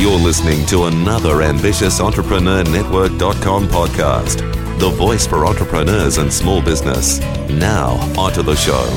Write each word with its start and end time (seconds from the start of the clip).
You're 0.00 0.18
listening 0.18 0.64
to 0.68 0.84
another 0.84 1.42
ambitious 1.42 2.00
Entrepreneur 2.00 2.64
Network.com 2.64 3.68
podcast. 3.68 4.38
The 4.78 4.88
voice 4.88 5.26
for 5.26 5.44
entrepreneurs 5.44 6.16
and 6.16 6.32
small 6.32 6.62
business. 6.62 7.20
Now, 7.50 7.96
onto 8.18 8.42
the 8.42 8.56
show. 8.56 8.88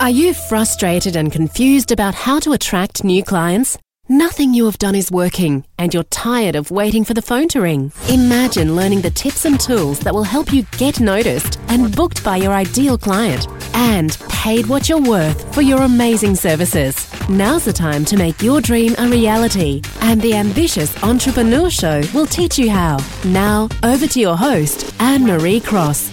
Are 0.00 0.10
you 0.10 0.34
frustrated 0.34 1.14
and 1.14 1.30
confused 1.30 1.92
about 1.92 2.16
how 2.16 2.40
to 2.40 2.52
attract 2.52 3.04
new 3.04 3.22
clients? 3.22 3.78
Nothing 4.08 4.54
you 4.54 4.64
have 4.64 4.78
done 4.78 4.96
is 4.96 5.12
working, 5.12 5.64
and 5.78 5.94
you're 5.94 6.02
tired 6.02 6.56
of 6.56 6.72
waiting 6.72 7.04
for 7.04 7.14
the 7.14 7.22
phone 7.22 7.46
to 7.50 7.60
ring. 7.60 7.92
Imagine 8.08 8.74
learning 8.74 9.02
the 9.02 9.10
tips 9.10 9.44
and 9.44 9.60
tools 9.60 10.00
that 10.00 10.14
will 10.14 10.24
help 10.24 10.52
you 10.52 10.64
get 10.78 10.98
noticed 10.98 11.60
and 11.68 11.94
booked 11.94 12.24
by 12.24 12.38
your 12.38 12.54
ideal 12.54 12.98
client 12.98 13.46
and 13.72 14.18
paid 14.28 14.66
what 14.66 14.88
you're 14.88 15.00
worth 15.00 15.54
for 15.54 15.62
your 15.62 15.82
amazing 15.82 16.34
services. 16.34 17.05
Now's 17.28 17.64
the 17.64 17.72
time 17.72 18.04
to 18.04 18.16
make 18.16 18.40
your 18.40 18.60
dream 18.60 18.94
a 18.98 19.08
reality, 19.08 19.82
and 20.00 20.22
the 20.22 20.34
Ambitious 20.34 21.02
Entrepreneur 21.02 21.68
Show 21.68 22.02
will 22.14 22.24
teach 22.26 22.56
you 22.56 22.70
how. 22.70 22.98
Now, 23.24 23.68
over 23.82 24.06
to 24.06 24.20
your 24.20 24.36
host, 24.36 24.94
Anne 25.00 25.26
Marie 25.26 25.58
Cross. 25.58 26.12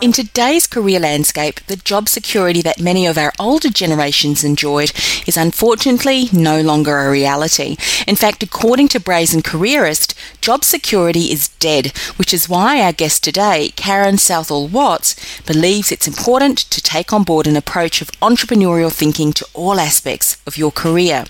In 0.00 0.12
today's 0.12 0.66
career 0.66 0.98
landscape, 1.00 1.60
the 1.66 1.76
job 1.76 2.08
security 2.08 2.62
that 2.62 2.80
many 2.80 3.06
of 3.06 3.18
our 3.18 3.32
older 3.38 3.68
generations 3.68 4.44
enjoyed 4.44 4.92
is 5.26 5.36
unfortunately 5.36 6.28
no 6.32 6.62
longer 6.62 6.98
a 6.98 7.10
reality. 7.10 7.76
In 8.06 8.16
fact, 8.16 8.42
according 8.42 8.88
to 8.88 9.00
Brazen 9.00 9.42
Careerist, 9.42 10.14
job 10.40 10.64
security 10.64 11.32
is 11.32 11.48
dead, 11.58 11.88
which 12.16 12.32
is 12.32 12.48
why 12.48 12.80
our 12.80 12.92
guest 12.92 13.24
today, 13.24 13.70
Karen 13.76 14.18
Southall 14.18 14.68
Watts, 14.68 15.16
believes 15.42 15.92
it's 15.92 16.08
important 16.08 16.58
to 16.58 16.80
take 16.80 17.12
on 17.12 17.22
board 17.22 17.46
an 17.46 17.56
approach 17.56 18.02
of 18.02 18.10
entrepreneurial 18.22 18.92
thinking 18.92 19.32
to 19.32 19.46
all 19.54 19.78
aspects 19.78 20.38
of 20.46 20.56
your 20.56 20.70
career. 20.70 21.24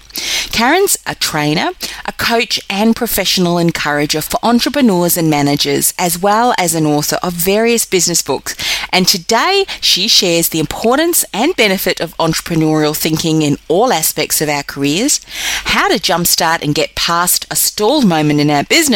Karen's 0.53 0.97
a 1.07 1.15
trainer, 1.15 1.73
a 2.07 2.13
coach, 2.13 2.61
and 2.71 2.97
professional 2.97 3.59
encourager 3.59 4.23
for 4.23 4.41
entrepreneurs 4.43 5.17
and 5.17 5.29
managers, 5.29 5.93
as 5.99 6.19
well 6.19 6.55
as 6.59 6.75
an 6.75 6.87
author 6.87 7.19
of 7.23 7.35
various 7.35 7.85
business 7.85 8.23
books. 8.23 8.57
And 8.91 9.07
today 9.07 9.67
she 9.81 10.09
shares 10.09 10.49
the 10.49 10.61
importance 10.61 11.25
and 11.35 11.55
benefit 11.57 12.01
of 12.01 12.17
entrepreneurial 12.17 12.97
thinking 12.97 13.43
in 13.43 13.59
all 13.69 13.93
aspects 13.93 14.41
of 14.41 14.49
our 14.49 14.63
careers, 14.63 15.21
how 15.65 15.89
to 15.89 15.99
jumpstart 15.99 16.63
and 16.63 16.75
get 16.75 16.95
past 16.95 17.47
a 17.51 17.57
stalled 17.57 18.07
moment 18.07 18.41
in 18.41 18.51
our 18.51 18.65
business, 18.65 18.96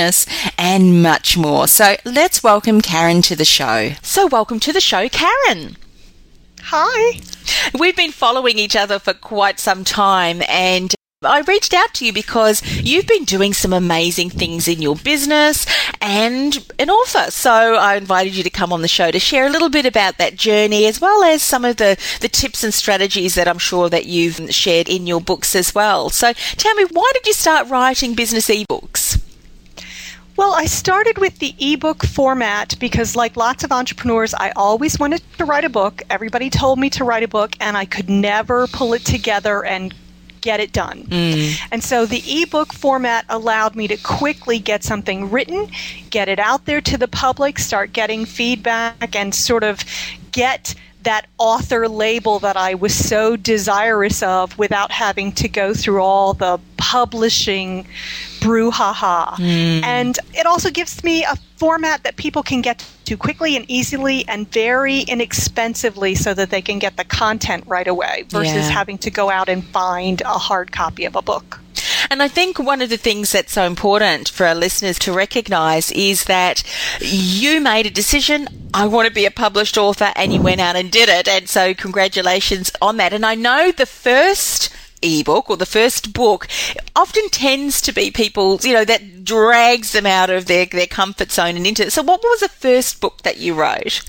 and 0.58 1.02
much 1.02 1.36
more. 1.36 1.68
So 1.68 1.96
let's 2.04 2.42
welcome 2.42 2.80
Karen 2.80 3.20
to 3.22 3.36
the 3.36 3.44
show. 3.44 3.90
So, 4.02 4.26
welcome 4.26 4.58
to 4.60 4.72
the 4.72 4.80
show, 4.80 5.08
Karen. 5.08 5.76
Hi. 6.62 7.20
We've 7.78 7.96
been 7.96 8.12
following 8.12 8.58
each 8.58 8.76
other 8.76 8.98
for 8.98 9.12
quite 9.12 9.58
some 9.58 9.84
time 9.84 10.42
and 10.48 10.94
I 11.22 11.40
reached 11.40 11.74
out 11.74 11.92
to 11.94 12.06
you 12.06 12.14
because 12.14 12.62
you've 12.80 13.06
been 13.06 13.24
doing 13.24 13.52
some 13.52 13.74
amazing 13.74 14.30
things 14.30 14.66
in 14.66 14.80
your 14.80 14.96
business 14.96 15.66
and 16.00 16.66
an 16.78 16.88
author. 16.88 17.30
So 17.30 17.74
I 17.74 17.96
invited 17.96 18.34
you 18.34 18.42
to 18.42 18.48
come 18.48 18.72
on 18.72 18.80
the 18.80 18.88
show 18.88 19.10
to 19.10 19.18
share 19.18 19.46
a 19.46 19.50
little 19.50 19.68
bit 19.68 19.84
about 19.84 20.16
that 20.16 20.36
journey 20.36 20.86
as 20.86 20.98
well 20.98 21.22
as 21.22 21.42
some 21.42 21.66
of 21.66 21.76
the, 21.76 21.98
the 22.22 22.28
tips 22.28 22.64
and 22.64 22.72
strategies 22.72 23.34
that 23.34 23.48
I'm 23.48 23.58
sure 23.58 23.90
that 23.90 24.06
you've 24.06 24.50
shared 24.50 24.88
in 24.88 25.06
your 25.06 25.20
books 25.20 25.54
as 25.54 25.74
well. 25.74 26.08
So 26.08 26.32
tell 26.32 26.74
me, 26.74 26.84
why 26.90 27.10
did 27.12 27.26
you 27.26 27.34
start 27.34 27.68
writing 27.68 28.14
business 28.14 28.48
ebooks? 28.48 29.19
Well, 30.40 30.54
I 30.54 30.64
started 30.64 31.18
with 31.18 31.38
the 31.38 31.54
ebook 31.60 32.02
format 32.02 32.74
because, 32.80 33.14
like 33.14 33.36
lots 33.36 33.62
of 33.62 33.70
entrepreneurs, 33.70 34.32
I 34.32 34.52
always 34.56 34.98
wanted 34.98 35.20
to 35.36 35.44
write 35.44 35.66
a 35.66 35.68
book. 35.68 36.00
Everybody 36.08 36.48
told 36.48 36.78
me 36.78 36.88
to 36.90 37.04
write 37.04 37.22
a 37.22 37.28
book, 37.28 37.54
and 37.60 37.76
I 37.76 37.84
could 37.84 38.08
never 38.08 38.66
pull 38.68 38.94
it 38.94 39.04
together 39.04 39.62
and 39.62 39.94
get 40.40 40.58
it 40.58 40.72
done. 40.72 41.02
Mm. 41.02 41.58
And 41.70 41.84
so 41.84 42.06
the 42.06 42.22
ebook 42.26 42.72
format 42.72 43.26
allowed 43.28 43.76
me 43.76 43.86
to 43.88 43.98
quickly 43.98 44.58
get 44.58 44.82
something 44.82 45.30
written, 45.30 45.68
get 46.08 46.26
it 46.26 46.38
out 46.38 46.64
there 46.64 46.80
to 46.80 46.96
the 46.96 47.06
public, 47.06 47.58
start 47.58 47.92
getting 47.92 48.24
feedback, 48.24 49.14
and 49.14 49.34
sort 49.34 49.62
of 49.62 49.84
get 50.32 50.74
that 51.02 51.26
author 51.38 51.88
label 51.88 52.38
that 52.40 52.56
I 52.56 52.74
was 52.74 52.94
so 52.94 53.36
desirous 53.36 54.22
of 54.22 54.56
without 54.58 54.90
having 54.90 55.32
to 55.32 55.48
go 55.48 55.74
through 55.74 56.02
all 56.02 56.34
the 56.34 56.60
publishing 56.76 57.86
brouhaha. 58.40 59.34
Mm. 59.34 59.84
And 59.84 60.18
it 60.34 60.46
also 60.46 60.70
gives 60.70 61.02
me 61.04 61.24
a 61.24 61.36
format 61.56 62.02
that 62.04 62.16
people 62.16 62.42
can 62.42 62.62
get 62.62 62.84
to 63.04 63.16
quickly 63.16 63.56
and 63.56 63.64
easily 63.68 64.26
and 64.28 64.50
very 64.50 65.00
inexpensively 65.00 66.14
so 66.14 66.32
that 66.34 66.50
they 66.50 66.62
can 66.62 66.78
get 66.78 66.96
the 66.96 67.04
content 67.04 67.64
right 67.66 67.86
away 67.86 68.24
versus 68.28 68.54
yeah. 68.54 68.70
having 68.70 68.98
to 68.98 69.10
go 69.10 69.30
out 69.30 69.48
and 69.48 69.64
find 69.64 70.20
a 70.22 70.38
hard 70.38 70.72
copy 70.72 71.04
of 71.04 71.16
a 71.16 71.22
book. 71.22 71.60
And 72.10 72.24
I 72.24 72.26
think 72.26 72.58
one 72.58 72.82
of 72.82 72.90
the 72.90 72.96
things 72.96 73.30
that's 73.30 73.52
so 73.52 73.64
important 73.64 74.28
for 74.28 74.44
our 74.44 74.54
listeners 74.56 74.98
to 75.00 75.12
recognize 75.12 75.92
is 75.92 76.24
that 76.24 76.64
you 77.00 77.60
made 77.60 77.86
a 77.86 77.90
decision. 77.90 78.48
I 78.74 78.88
want 78.88 79.06
to 79.06 79.14
be 79.14 79.26
a 79.26 79.30
published 79.30 79.78
author 79.78 80.12
and 80.16 80.32
you 80.32 80.42
went 80.42 80.60
out 80.60 80.74
and 80.74 80.90
did 80.90 81.08
it. 81.08 81.28
And 81.28 81.48
so 81.48 81.72
congratulations 81.72 82.72
on 82.82 82.96
that. 82.96 83.12
And 83.12 83.24
I 83.24 83.36
know 83.36 83.70
the 83.70 83.86
first 83.86 84.74
ebook 85.02 85.48
or 85.48 85.56
the 85.56 85.64
first 85.64 86.12
book 86.12 86.48
often 86.96 87.28
tends 87.28 87.80
to 87.82 87.92
be 87.92 88.10
people, 88.10 88.58
you 88.62 88.72
know, 88.72 88.84
that 88.84 89.24
drags 89.24 89.92
them 89.92 90.04
out 90.04 90.30
of 90.30 90.46
their, 90.46 90.66
their 90.66 90.88
comfort 90.88 91.30
zone 91.30 91.56
and 91.56 91.64
into 91.64 91.86
it. 91.86 91.92
So 91.92 92.02
what 92.02 92.22
was 92.24 92.40
the 92.40 92.48
first 92.48 93.00
book 93.00 93.22
that 93.22 93.38
you 93.38 93.54
wrote? 93.54 94.02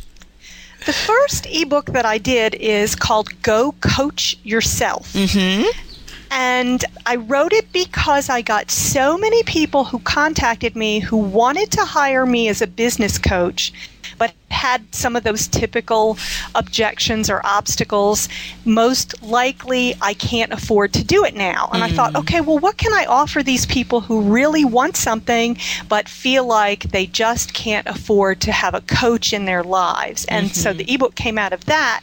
The 0.87 0.93
first 0.93 1.45
ebook 1.51 1.85
that 1.91 2.07
I 2.07 2.17
did 2.17 2.55
is 2.55 2.95
called 2.95 3.43
Go 3.43 3.73
Coach 3.73 4.39
Yourself. 4.43 5.13
Mm-hmm. 5.13 5.90
And 6.31 6.83
I 7.05 7.17
wrote 7.17 7.51
it 7.51 7.71
because 7.73 8.29
I 8.29 8.41
got 8.41 8.71
so 8.71 9.17
many 9.17 9.43
people 9.43 9.83
who 9.83 9.99
contacted 9.99 10.75
me 10.75 10.99
who 10.99 11.17
wanted 11.17 11.71
to 11.71 11.83
hire 11.83 12.25
me 12.25 12.47
as 12.47 12.61
a 12.61 12.67
business 12.67 13.17
coach 13.17 13.73
but 14.17 14.33
had 14.49 14.93
some 14.93 15.15
of 15.15 15.23
those 15.23 15.47
typical 15.47 16.15
objections 16.53 17.27
or 17.27 17.43
obstacles. 17.43 18.29
Most 18.65 19.21
likely, 19.23 19.95
I 19.99 20.13
can't 20.13 20.53
afford 20.53 20.93
to 20.93 21.03
do 21.03 21.25
it 21.25 21.35
now. 21.35 21.69
And 21.73 21.81
mm. 21.81 21.87
I 21.87 21.91
thought, 21.91 22.15
okay, 22.15 22.39
well, 22.39 22.59
what 22.59 22.77
can 22.77 22.93
I 22.93 23.05
offer 23.05 23.41
these 23.41 23.65
people 23.65 24.01
who 24.01 24.21
really 24.21 24.63
want 24.63 24.95
something 24.95 25.57
but 25.89 26.07
feel 26.07 26.45
like 26.45 26.91
they 26.91 27.07
just 27.07 27.55
can't 27.55 27.87
afford 27.87 28.41
to 28.41 28.51
have 28.51 28.75
a 28.75 28.81
coach 28.81 29.33
in 29.33 29.45
their 29.45 29.63
lives? 29.63 30.25
And 30.25 30.47
mm-hmm. 30.47 30.53
so 30.53 30.73
the 30.73 30.91
ebook 30.93 31.15
came 31.15 31.39
out 31.39 31.51
of 31.53 31.65
that. 31.65 32.01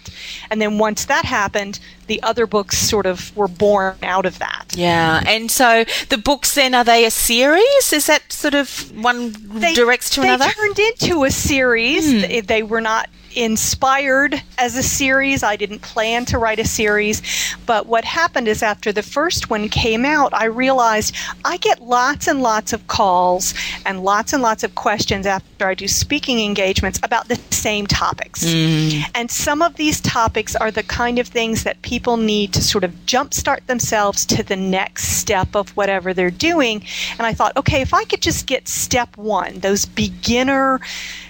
And 0.51 0.61
then 0.61 0.79
once 0.79 1.05
that 1.05 1.25
happened, 1.25 1.79
the 2.09 2.23
other 2.23 2.47
books 2.47 2.77
sort 2.77 3.07
of 3.07 3.35
were 3.37 3.49
born 3.49 3.97
out 4.03 4.27
of 4.27 4.39
that. 4.41 4.75
Yeah, 4.77 5.23
and 5.27 5.51
so 5.51 5.85
the 6.09 6.19
books 6.19 6.55
then 6.55 6.75
are 6.75 6.85
they 6.85 7.05
a 7.05 7.11
series? 7.11 7.93
Is 7.93 8.07
that 8.07 8.33
sort 8.33 8.55
of 8.55 8.91
one 9.01 9.35
they, 9.61 9.75
directs 9.75 10.11
to 10.11 10.21
they 10.21 10.29
another? 10.29 10.47
They 10.47 10.53
turned 10.53 10.79
into 10.79 11.25
a 11.25 11.31
series. 11.31 12.13
Mm. 12.13 12.21
They, 12.21 12.41
they 12.41 12.63
were 12.63 12.81
not 12.81 13.09
inspired 13.39 14.43
as 14.59 14.77
a 14.77 14.83
series. 14.83 15.45
I 15.45 15.55
didn't 15.55 15.81
plan 15.81 16.25
to 16.27 16.39
write 16.39 16.59
a 16.59 16.67
series. 16.67 17.23
But 17.67 17.87
what 17.87 18.05
happened 18.05 18.49
is 18.49 18.65
after 18.65 18.93
the 18.93 19.03
first 19.03 19.49
one 19.49 19.69
came 19.69 20.05
out, 20.05 20.35
I 20.35 20.47
realized 20.47 21.15
I 21.45 21.57
get 21.59 21.81
lots 21.81 22.27
and 22.27 22.43
lots 22.43 22.73
of 22.73 22.87
calls 22.89 23.55
and 23.87 24.03
lots 24.03 24.33
and 24.33 24.43
lots 24.43 24.65
of 24.65 24.75
questions 24.75 25.25
after 25.25 25.69
I 25.69 25.75
do 25.75 25.87
speaking 25.87 26.41
engagements 26.41 26.99
about 27.05 27.29
the 27.29 27.37
same 27.51 27.87
topics. 27.87 28.45
Mm. 28.45 29.05
And 29.15 29.31
some 29.31 29.63
of 29.63 29.77
these 29.77 30.01
topics 30.01 30.57
are 30.57 30.73
the 30.73 30.83
kind 30.83 31.21
of 31.21 31.29
things 31.29 31.63
that 31.63 31.81
people 31.83 32.17
need 32.17 32.53
to 32.55 32.63
sort 32.63 32.83
of 32.83 32.91
jumpstart 33.07 33.65
themselves 33.67 34.27
to 34.27 34.43
the 34.43 34.57
next 34.57 35.19
step 35.19 35.55
of 35.55 35.71
whatever 35.77 36.13
they're 36.13 36.33
doing. 36.33 36.83
And 37.19 37.27
I 37.27 37.35
thought, 37.35 37.57
okay, 37.57 37.83
if 37.83 37.95
I 37.95 38.03
could 38.03 38.21
just 38.21 38.47
get 38.47 38.67
step 38.67 39.17
one, 39.17 39.61
those 39.61 39.87
beginner 39.87 40.81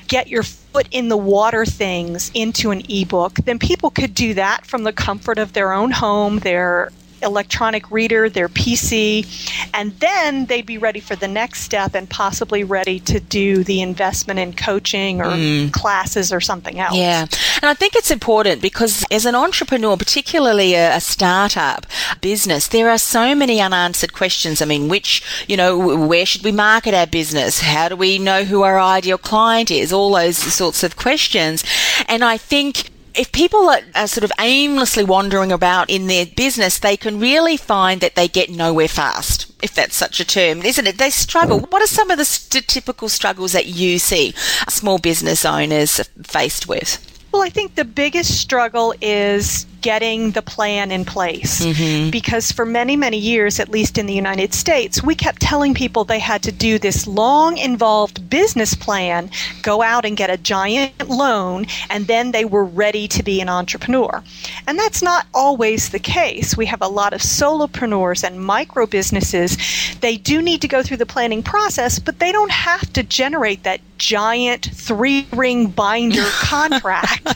get 0.08 0.28
your 0.28 0.42
foot 0.78 0.88
in 0.92 1.08
the 1.08 1.16
water 1.16 1.66
things 1.66 2.30
into 2.34 2.70
an 2.70 2.82
ebook, 2.88 3.34
then 3.34 3.58
people 3.58 3.90
could 3.90 4.14
do 4.14 4.32
that 4.34 4.64
from 4.64 4.84
the 4.84 4.92
comfort 4.92 5.36
of 5.36 5.52
their 5.52 5.72
own 5.72 5.90
home, 5.90 6.38
their 6.38 6.92
electronic 7.22 7.90
reader, 7.90 8.28
their 8.28 8.48
PC, 8.48 9.26
and 9.74 9.92
then 10.00 10.46
they'd 10.46 10.66
be 10.66 10.78
ready 10.78 11.00
for 11.00 11.16
the 11.16 11.28
next 11.28 11.62
step 11.62 11.94
and 11.94 12.08
possibly 12.08 12.64
ready 12.64 13.00
to 13.00 13.20
do 13.20 13.64
the 13.64 13.80
investment 13.82 14.38
in 14.38 14.52
coaching 14.52 15.20
or 15.20 15.26
mm. 15.26 15.72
classes 15.72 16.32
or 16.32 16.40
something 16.40 16.78
else. 16.78 16.96
Yeah. 16.96 17.22
And 17.22 17.64
I 17.64 17.74
think 17.74 17.96
it's 17.96 18.10
important 18.10 18.62
because 18.62 19.04
as 19.10 19.26
an 19.26 19.34
entrepreneur, 19.34 19.96
particularly 19.96 20.74
a, 20.74 20.96
a 20.96 21.00
startup 21.00 21.86
business, 22.20 22.68
there 22.68 22.90
are 22.90 22.98
so 22.98 23.34
many 23.34 23.60
unanswered 23.60 24.12
questions. 24.12 24.62
I 24.62 24.64
mean, 24.64 24.88
which, 24.88 25.22
you 25.48 25.56
know, 25.56 26.06
where 26.06 26.26
should 26.26 26.44
we 26.44 26.52
market 26.52 26.94
our 26.94 27.06
business? 27.06 27.60
How 27.60 27.88
do 27.88 27.96
we 27.96 28.18
know 28.18 28.44
who 28.44 28.62
our 28.62 28.80
ideal 28.80 29.18
client 29.18 29.70
is? 29.70 29.92
All 29.92 30.12
those 30.12 30.36
sorts 30.36 30.82
of 30.82 30.96
questions. 30.96 31.64
And 32.08 32.24
I 32.24 32.36
think 32.36 32.90
if 33.18 33.32
people 33.32 33.68
are, 33.68 33.80
are, 33.96 34.06
sort 34.06 34.24
of 34.24 34.32
aimlessly 34.38 35.02
wandering 35.02 35.50
about 35.50 35.90
in 35.90 36.06
their 36.06 36.24
business, 36.24 36.78
they 36.78 36.96
can 36.96 37.18
really 37.18 37.56
find 37.56 38.00
that 38.00 38.14
they 38.14 38.28
get 38.28 38.48
nowhere 38.48 38.86
fast, 38.86 39.52
if 39.62 39.74
that's 39.74 39.96
such 39.96 40.20
a 40.20 40.24
term, 40.24 40.62
isn't 40.62 40.86
it? 40.86 40.98
They 40.98 41.10
struggle. 41.10 41.58
What 41.60 41.82
are 41.82 41.88
some 41.88 42.10
of 42.10 42.18
the 42.18 42.24
st- 42.24 42.68
typical 42.68 43.08
struggles 43.08 43.52
that 43.52 43.66
you 43.66 43.98
see 43.98 44.34
small 44.68 44.98
business 44.98 45.44
owners 45.44 46.00
faced 46.22 46.68
with? 46.68 47.04
Well, 47.32 47.42
I 47.42 47.50
think 47.50 47.74
the 47.74 47.84
biggest 47.84 48.40
struggle 48.40 48.94
is 49.02 49.66
getting 49.80 50.32
the 50.32 50.42
plan 50.42 50.90
in 50.90 51.04
place. 51.04 51.64
Mm-hmm. 51.64 52.10
Because 52.10 52.52
for 52.52 52.64
many, 52.64 52.96
many 52.96 53.18
years, 53.18 53.60
at 53.60 53.68
least 53.68 53.98
in 53.98 54.06
the 54.06 54.14
United 54.14 54.54
States, 54.54 55.02
we 55.02 55.14
kept 55.14 55.40
telling 55.40 55.74
people 55.74 56.04
they 56.04 56.18
had 56.18 56.42
to 56.42 56.52
do 56.52 56.78
this 56.78 57.06
long, 57.06 57.56
involved 57.58 58.28
business 58.28 58.74
plan, 58.74 59.30
go 59.62 59.82
out 59.82 60.04
and 60.04 60.16
get 60.16 60.30
a 60.30 60.36
giant 60.36 61.08
loan, 61.08 61.66
and 61.90 62.06
then 62.06 62.32
they 62.32 62.44
were 62.44 62.64
ready 62.64 63.08
to 63.08 63.22
be 63.22 63.40
an 63.40 63.48
entrepreneur. 63.48 64.22
And 64.66 64.78
that's 64.78 65.02
not 65.02 65.26
always 65.34 65.90
the 65.90 65.98
case. 65.98 66.56
We 66.56 66.66
have 66.66 66.82
a 66.82 66.88
lot 66.88 67.12
of 67.12 67.20
solopreneurs 67.20 68.24
and 68.24 68.40
micro 68.40 68.86
businesses. 68.86 69.56
They 70.00 70.16
do 70.16 70.42
need 70.42 70.60
to 70.62 70.68
go 70.68 70.82
through 70.82 70.98
the 70.98 71.06
planning 71.06 71.42
process, 71.42 71.98
but 71.98 72.18
they 72.18 72.32
don't 72.32 72.50
have 72.50 72.92
to 72.92 73.02
generate 73.02 73.62
that 73.62 73.80
giant 73.98 74.70
three 74.72 75.26
ring 75.32 75.66
binder 75.68 76.24
contract 76.40 77.34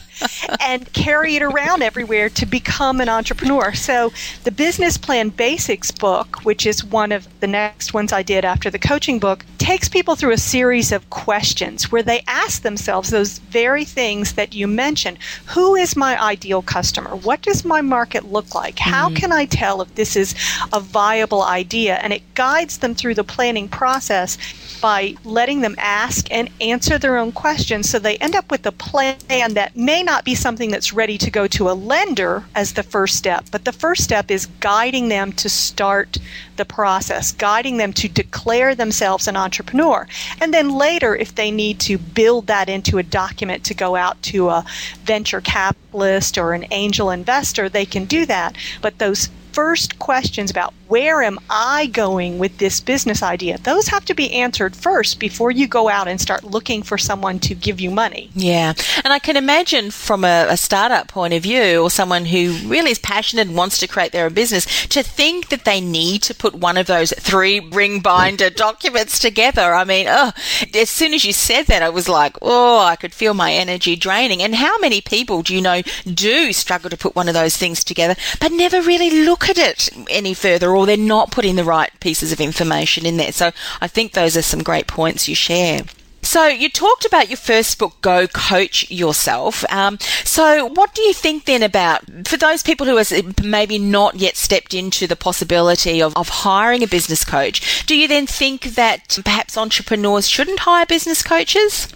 and 0.59 0.91
carry 0.93 1.35
it 1.35 1.41
around 1.41 1.81
everywhere 1.81 2.29
to 2.29 2.45
become 2.45 3.01
an 3.01 3.09
entrepreneur. 3.09 3.73
So, 3.73 4.11
the 4.43 4.51
Business 4.51 4.97
Plan 4.97 5.29
Basics 5.29 5.91
book, 5.91 6.43
which 6.43 6.65
is 6.65 6.83
one 6.83 7.11
of 7.11 7.27
the 7.39 7.47
next 7.47 7.93
ones 7.93 8.13
I 8.13 8.23
did 8.23 8.45
after 8.45 8.69
the 8.69 8.79
coaching 8.79 9.19
book, 9.19 9.45
takes 9.57 9.87
people 9.87 10.15
through 10.15 10.33
a 10.33 10.37
series 10.37 10.91
of 10.91 11.09
questions 11.09 11.91
where 11.91 12.03
they 12.03 12.21
ask 12.27 12.61
themselves 12.61 13.09
those 13.09 13.37
very 13.37 13.85
things 13.85 14.33
that 14.33 14.53
you 14.53 14.67
mentioned. 14.67 15.17
Who 15.47 15.75
is 15.75 15.95
my 15.95 16.21
ideal 16.21 16.61
customer? 16.61 17.15
What 17.15 17.41
does 17.41 17.63
my 17.63 17.81
market 17.81 18.31
look 18.31 18.53
like? 18.53 18.77
How 18.77 19.07
mm-hmm. 19.07 19.15
can 19.15 19.31
I 19.31 19.45
tell 19.45 19.81
if 19.81 19.95
this 19.95 20.15
is 20.15 20.35
a 20.73 20.79
viable 20.79 21.43
idea? 21.43 21.95
And 21.95 22.11
it 22.11 22.33
guides 22.35 22.79
them 22.79 22.93
through 22.93 23.15
the 23.15 23.23
planning 23.23 23.69
process 23.69 24.37
by 24.81 25.15
letting 25.23 25.61
them 25.61 25.75
ask 25.77 26.29
and 26.29 26.49
answer 26.59 26.97
their 26.97 27.17
own 27.17 27.31
questions 27.31 27.89
so 27.89 27.99
they 27.99 28.17
end 28.17 28.35
up 28.35 28.51
with 28.51 28.65
a 28.65 28.71
plan 28.73 29.53
that 29.53 29.75
may 29.77 30.03
not 30.03 30.12
be 30.23 30.35
something 30.35 30.71
that's 30.71 30.93
ready 30.93 31.17
to 31.17 31.31
go 31.31 31.47
to 31.47 31.69
a 31.69 31.73
lender 31.73 32.43
as 32.55 32.73
the 32.73 32.83
first 32.83 33.15
step, 33.15 33.45
but 33.51 33.65
the 33.65 33.71
first 33.71 34.03
step 34.03 34.29
is 34.29 34.45
guiding 34.59 35.09
them 35.09 35.31
to 35.33 35.49
start 35.49 36.17
the 36.57 36.65
process, 36.65 37.31
guiding 37.31 37.77
them 37.77 37.91
to 37.93 38.07
declare 38.07 38.75
themselves 38.75 39.27
an 39.27 39.35
entrepreneur. 39.35 40.07
And 40.39 40.53
then 40.53 40.69
later, 40.69 41.15
if 41.15 41.35
they 41.35 41.51
need 41.51 41.79
to 41.81 41.97
build 41.97 42.47
that 42.47 42.69
into 42.69 42.97
a 42.97 43.03
document 43.03 43.63
to 43.65 43.73
go 43.73 43.95
out 43.95 44.21
to 44.23 44.49
a 44.49 44.65
venture 45.03 45.41
capitalist 45.41 46.37
or 46.37 46.53
an 46.53 46.65
angel 46.71 47.09
investor, 47.09 47.67
they 47.67 47.85
can 47.85 48.05
do 48.05 48.25
that. 48.27 48.55
But 48.81 48.99
those 48.99 49.29
first 49.51 49.99
questions 49.99 50.49
about 50.51 50.73
where 50.87 51.21
am 51.21 51.37
I 51.49 51.87
going 51.87 52.39
with 52.39 52.57
this 52.57 52.79
business 52.79 53.21
idea, 53.21 53.57
those 53.59 53.87
have 53.87 54.05
to 54.05 54.13
be 54.13 54.31
answered 54.33 54.75
first 54.75 55.19
before 55.19 55.51
you 55.51 55.67
go 55.67 55.89
out 55.89 56.07
and 56.07 56.19
start 56.19 56.43
looking 56.43 56.81
for 56.81 56.97
someone 56.97 57.39
to 57.39 57.53
give 57.53 57.79
you 57.79 57.91
money. 57.91 58.29
Yeah. 58.33 58.73
And 59.03 59.13
I 59.13 59.19
can 59.19 59.37
imagine 59.37 59.91
from 59.91 60.23
a, 60.23 60.47
a 60.49 60.57
startup 60.57 61.07
point 61.07 61.33
of 61.33 61.43
view 61.43 61.81
or 61.81 61.89
someone 61.89 62.25
who 62.25 62.53
really 62.65 62.91
is 62.91 62.99
passionate 62.99 63.47
and 63.47 63.57
wants 63.57 63.77
to 63.79 63.87
create 63.87 64.11
their 64.11 64.25
own 64.25 64.33
business 64.33 64.65
to 64.87 65.03
think 65.03 65.49
that 65.49 65.65
they 65.65 65.81
need 65.81 66.23
to 66.23 66.33
put 66.33 66.55
one 66.55 66.77
of 66.77 66.87
those 66.87 67.11
three 67.19 67.59
ring 67.59 67.99
binder 67.99 68.49
documents 68.65 69.19
together. 69.19 69.73
I 69.73 69.83
mean, 69.83 70.07
oh, 70.09 70.31
as 70.73 70.89
soon 70.89 71.13
as 71.13 71.25
you 71.25 71.33
said 71.33 71.67
that, 71.67 71.83
I 71.83 71.89
was 71.89 72.07
like, 72.09 72.37
oh, 72.41 72.79
I 72.79 72.95
could 72.95 73.13
feel 73.13 73.33
my 73.33 73.53
energy 73.53 73.95
draining. 73.95 74.41
And 74.41 74.55
how 74.55 74.77
many 74.79 75.01
people 75.01 75.43
do 75.43 75.53
you 75.53 75.61
know 75.61 75.81
do 76.05 76.53
struggle 76.53 76.89
to 76.89 76.97
put 76.97 77.15
one 77.15 77.27
of 77.27 77.33
those 77.33 77.57
things 77.57 77.83
together, 77.83 78.15
but 78.39 78.51
never 78.51 78.81
really 78.81 79.25
look 79.25 79.33
look 79.33 79.49
at 79.49 79.57
it 79.57 79.89
any 80.11 80.33
further 80.33 80.72
or 80.75 80.85
they're 80.85 80.97
not 80.97 81.31
putting 81.31 81.55
the 81.55 81.63
right 81.63 81.91
pieces 81.99 82.31
of 82.31 82.39
information 82.39 83.05
in 83.05 83.17
there. 83.17 83.31
So 83.31 83.51
I 83.81 83.87
think 83.87 84.13
those 84.13 84.37
are 84.37 84.41
some 84.41 84.63
great 84.63 84.87
points 84.87 85.27
you 85.27 85.35
share. 85.35 85.81
So 86.23 86.47
you 86.47 86.69
talked 86.69 87.05
about 87.05 87.29
your 87.29 87.37
first 87.37 87.77
book, 87.77 87.99
Go 88.01 88.27
Coach 88.27 88.89
Yourself. 88.89 89.69
Um, 89.71 89.99
so 90.23 90.65
what 90.65 90.95
do 90.95 91.01
you 91.01 91.13
think 91.13 91.45
then 91.45 91.61
about 91.61 92.01
for 92.25 92.37
those 92.37 92.63
people 92.63 92.87
who 92.87 92.95
have 92.95 93.43
maybe 93.43 93.77
not 93.77 94.15
yet 94.15 94.37
stepped 94.37 94.73
into 94.73 95.05
the 95.05 95.17
possibility 95.17 96.01
of, 96.01 96.15
of 96.15 96.29
hiring 96.29 96.81
a 96.81 96.87
business 96.87 97.25
coach? 97.25 97.85
Do 97.85 97.95
you 97.95 98.07
then 98.07 98.25
think 98.25 98.75
that 98.75 99.19
perhaps 99.23 99.57
entrepreneurs 99.57 100.29
shouldn't 100.29 100.59
hire 100.59 100.85
business 100.85 101.21
coaches? 101.23 101.89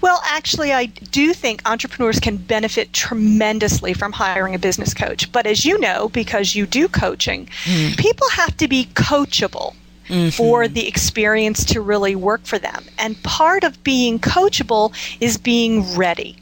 Well, 0.00 0.20
actually, 0.24 0.72
I 0.72 0.86
do 0.86 1.34
think 1.34 1.62
entrepreneurs 1.66 2.20
can 2.20 2.36
benefit 2.36 2.92
tremendously 2.92 3.94
from 3.94 4.12
hiring 4.12 4.54
a 4.54 4.58
business 4.58 4.94
coach. 4.94 5.30
But 5.32 5.46
as 5.46 5.64
you 5.64 5.78
know, 5.78 6.08
because 6.08 6.54
you 6.54 6.66
do 6.66 6.88
coaching, 6.88 7.48
mm. 7.64 7.96
people 7.96 8.28
have 8.30 8.56
to 8.58 8.68
be 8.68 8.86
coachable. 8.94 9.74
Mm-hmm. 10.08 10.30
for 10.30 10.66
the 10.66 10.88
experience 10.88 11.64
to 11.64 11.80
really 11.80 12.16
work 12.16 12.44
for 12.44 12.58
them. 12.58 12.84
And 12.98 13.22
part 13.22 13.62
of 13.62 13.82
being 13.84 14.18
coachable 14.18 14.92
is 15.20 15.38
being 15.38 15.96
ready. 15.96 16.36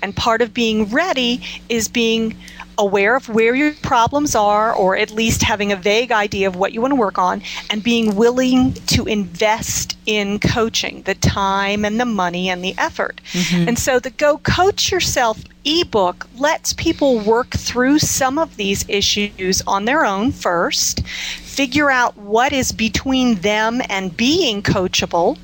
And 0.00 0.14
part 0.16 0.40
of 0.40 0.54
being 0.54 0.88
ready 0.90 1.42
is 1.68 1.88
being 1.88 2.36
aware 2.80 3.14
of 3.14 3.28
where 3.28 3.54
your 3.54 3.72
problems 3.74 4.34
are, 4.34 4.72
or 4.72 4.96
at 4.96 5.10
least 5.10 5.42
having 5.42 5.70
a 5.70 5.76
vague 5.76 6.10
idea 6.10 6.48
of 6.48 6.56
what 6.56 6.72
you 6.72 6.80
want 6.80 6.92
to 6.92 6.96
work 6.96 7.18
on, 7.18 7.42
and 7.68 7.82
being 7.84 8.16
willing 8.16 8.72
to 8.72 9.06
invest 9.06 9.96
in 10.06 10.38
coaching 10.38 11.02
the 11.02 11.14
time 11.14 11.84
and 11.84 12.00
the 12.00 12.04
money 12.04 12.48
and 12.48 12.64
the 12.64 12.74
effort. 12.78 13.20
Mm-hmm. 13.32 13.68
And 13.68 13.78
so 13.78 14.00
the 14.00 14.10
Go 14.10 14.38
Coach 14.38 14.90
Yourself 14.90 15.44
ebook 15.64 16.26
lets 16.38 16.72
people 16.72 17.20
work 17.20 17.50
through 17.50 17.98
some 17.98 18.38
of 18.38 18.56
these 18.56 18.88
issues 18.88 19.62
on 19.66 19.84
their 19.84 20.06
own 20.06 20.32
first, 20.32 21.06
figure 21.06 21.90
out 21.90 22.16
what 22.16 22.52
is 22.52 22.72
between 22.72 23.34
them 23.36 23.82
and 23.90 24.16
being 24.16 24.62
coachable 24.62 25.38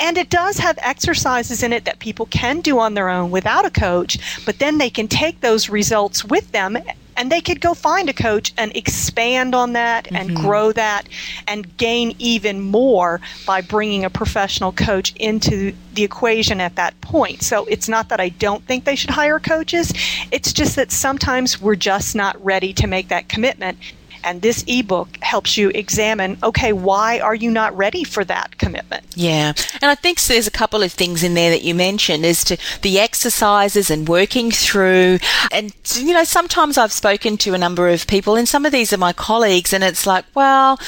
and 0.00 0.18
it 0.18 0.30
does 0.30 0.58
have 0.58 0.78
exercises 0.80 1.62
in 1.62 1.72
it 1.72 1.84
that 1.84 1.98
people 1.98 2.26
can 2.26 2.60
do 2.60 2.78
on 2.78 2.94
their 2.94 3.08
own 3.08 3.30
without 3.30 3.64
a 3.64 3.70
coach, 3.70 4.18
but 4.44 4.58
then 4.58 4.78
they 4.78 4.90
can 4.90 5.08
take 5.08 5.40
those 5.40 5.68
results 5.68 6.24
with 6.24 6.50
them 6.52 6.76
and 7.16 7.30
they 7.30 7.40
could 7.40 7.60
go 7.60 7.74
find 7.74 8.08
a 8.08 8.12
coach 8.12 8.52
and 8.56 8.74
expand 8.76 9.54
on 9.54 9.74
that 9.74 10.10
and 10.12 10.30
mm-hmm. 10.30 10.46
grow 10.46 10.72
that 10.72 11.08
and 11.46 11.76
gain 11.76 12.14
even 12.18 12.60
more 12.60 13.20
by 13.46 13.60
bringing 13.60 14.04
a 14.04 14.10
professional 14.10 14.72
coach 14.72 15.14
into 15.16 15.74
the 15.94 16.04
equation 16.04 16.60
at 16.60 16.76
that 16.76 16.98
point. 17.00 17.42
So 17.42 17.64
it's 17.66 17.88
not 17.88 18.08
that 18.08 18.20
I 18.20 18.30
don't 18.30 18.64
think 18.64 18.84
they 18.84 18.96
should 18.96 19.10
hire 19.10 19.38
coaches, 19.38 19.92
it's 20.30 20.52
just 20.52 20.76
that 20.76 20.90
sometimes 20.90 21.60
we're 21.60 21.76
just 21.76 22.14
not 22.14 22.42
ready 22.44 22.72
to 22.74 22.86
make 22.86 23.08
that 23.08 23.28
commitment. 23.28 23.78
And 24.24 24.42
this 24.42 24.64
ebook 24.66 25.18
helps 25.20 25.56
you 25.56 25.70
examine 25.70 26.38
okay, 26.42 26.72
why 26.72 27.20
are 27.20 27.34
you 27.34 27.50
not 27.50 27.76
ready 27.76 28.04
for 28.04 28.24
that 28.24 28.58
commitment? 28.58 29.04
Yeah. 29.14 29.52
And 29.80 29.90
I 29.90 29.94
think 29.94 30.20
there's 30.22 30.46
a 30.46 30.52
couple 30.52 30.82
of 30.82 30.92
things 30.92 31.22
in 31.22 31.34
there 31.34 31.50
that 31.50 31.62
you 31.62 31.74
mentioned 31.74 32.24
as 32.24 32.44
to 32.44 32.56
the 32.82 32.98
exercises 32.98 33.90
and 33.90 34.08
working 34.08 34.50
through. 34.50 35.18
And, 35.50 35.74
you 35.94 36.14
know, 36.14 36.24
sometimes 36.24 36.78
I've 36.78 36.92
spoken 36.92 37.36
to 37.38 37.54
a 37.54 37.58
number 37.58 37.88
of 37.88 38.06
people, 38.06 38.36
and 38.36 38.48
some 38.48 38.66
of 38.66 38.72
these 38.72 38.92
are 38.92 38.98
my 38.98 39.12
colleagues, 39.12 39.72
and 39.72 39.84
it's 39.84 40.06
like, 40.06 40.24
well, 40.34 40.78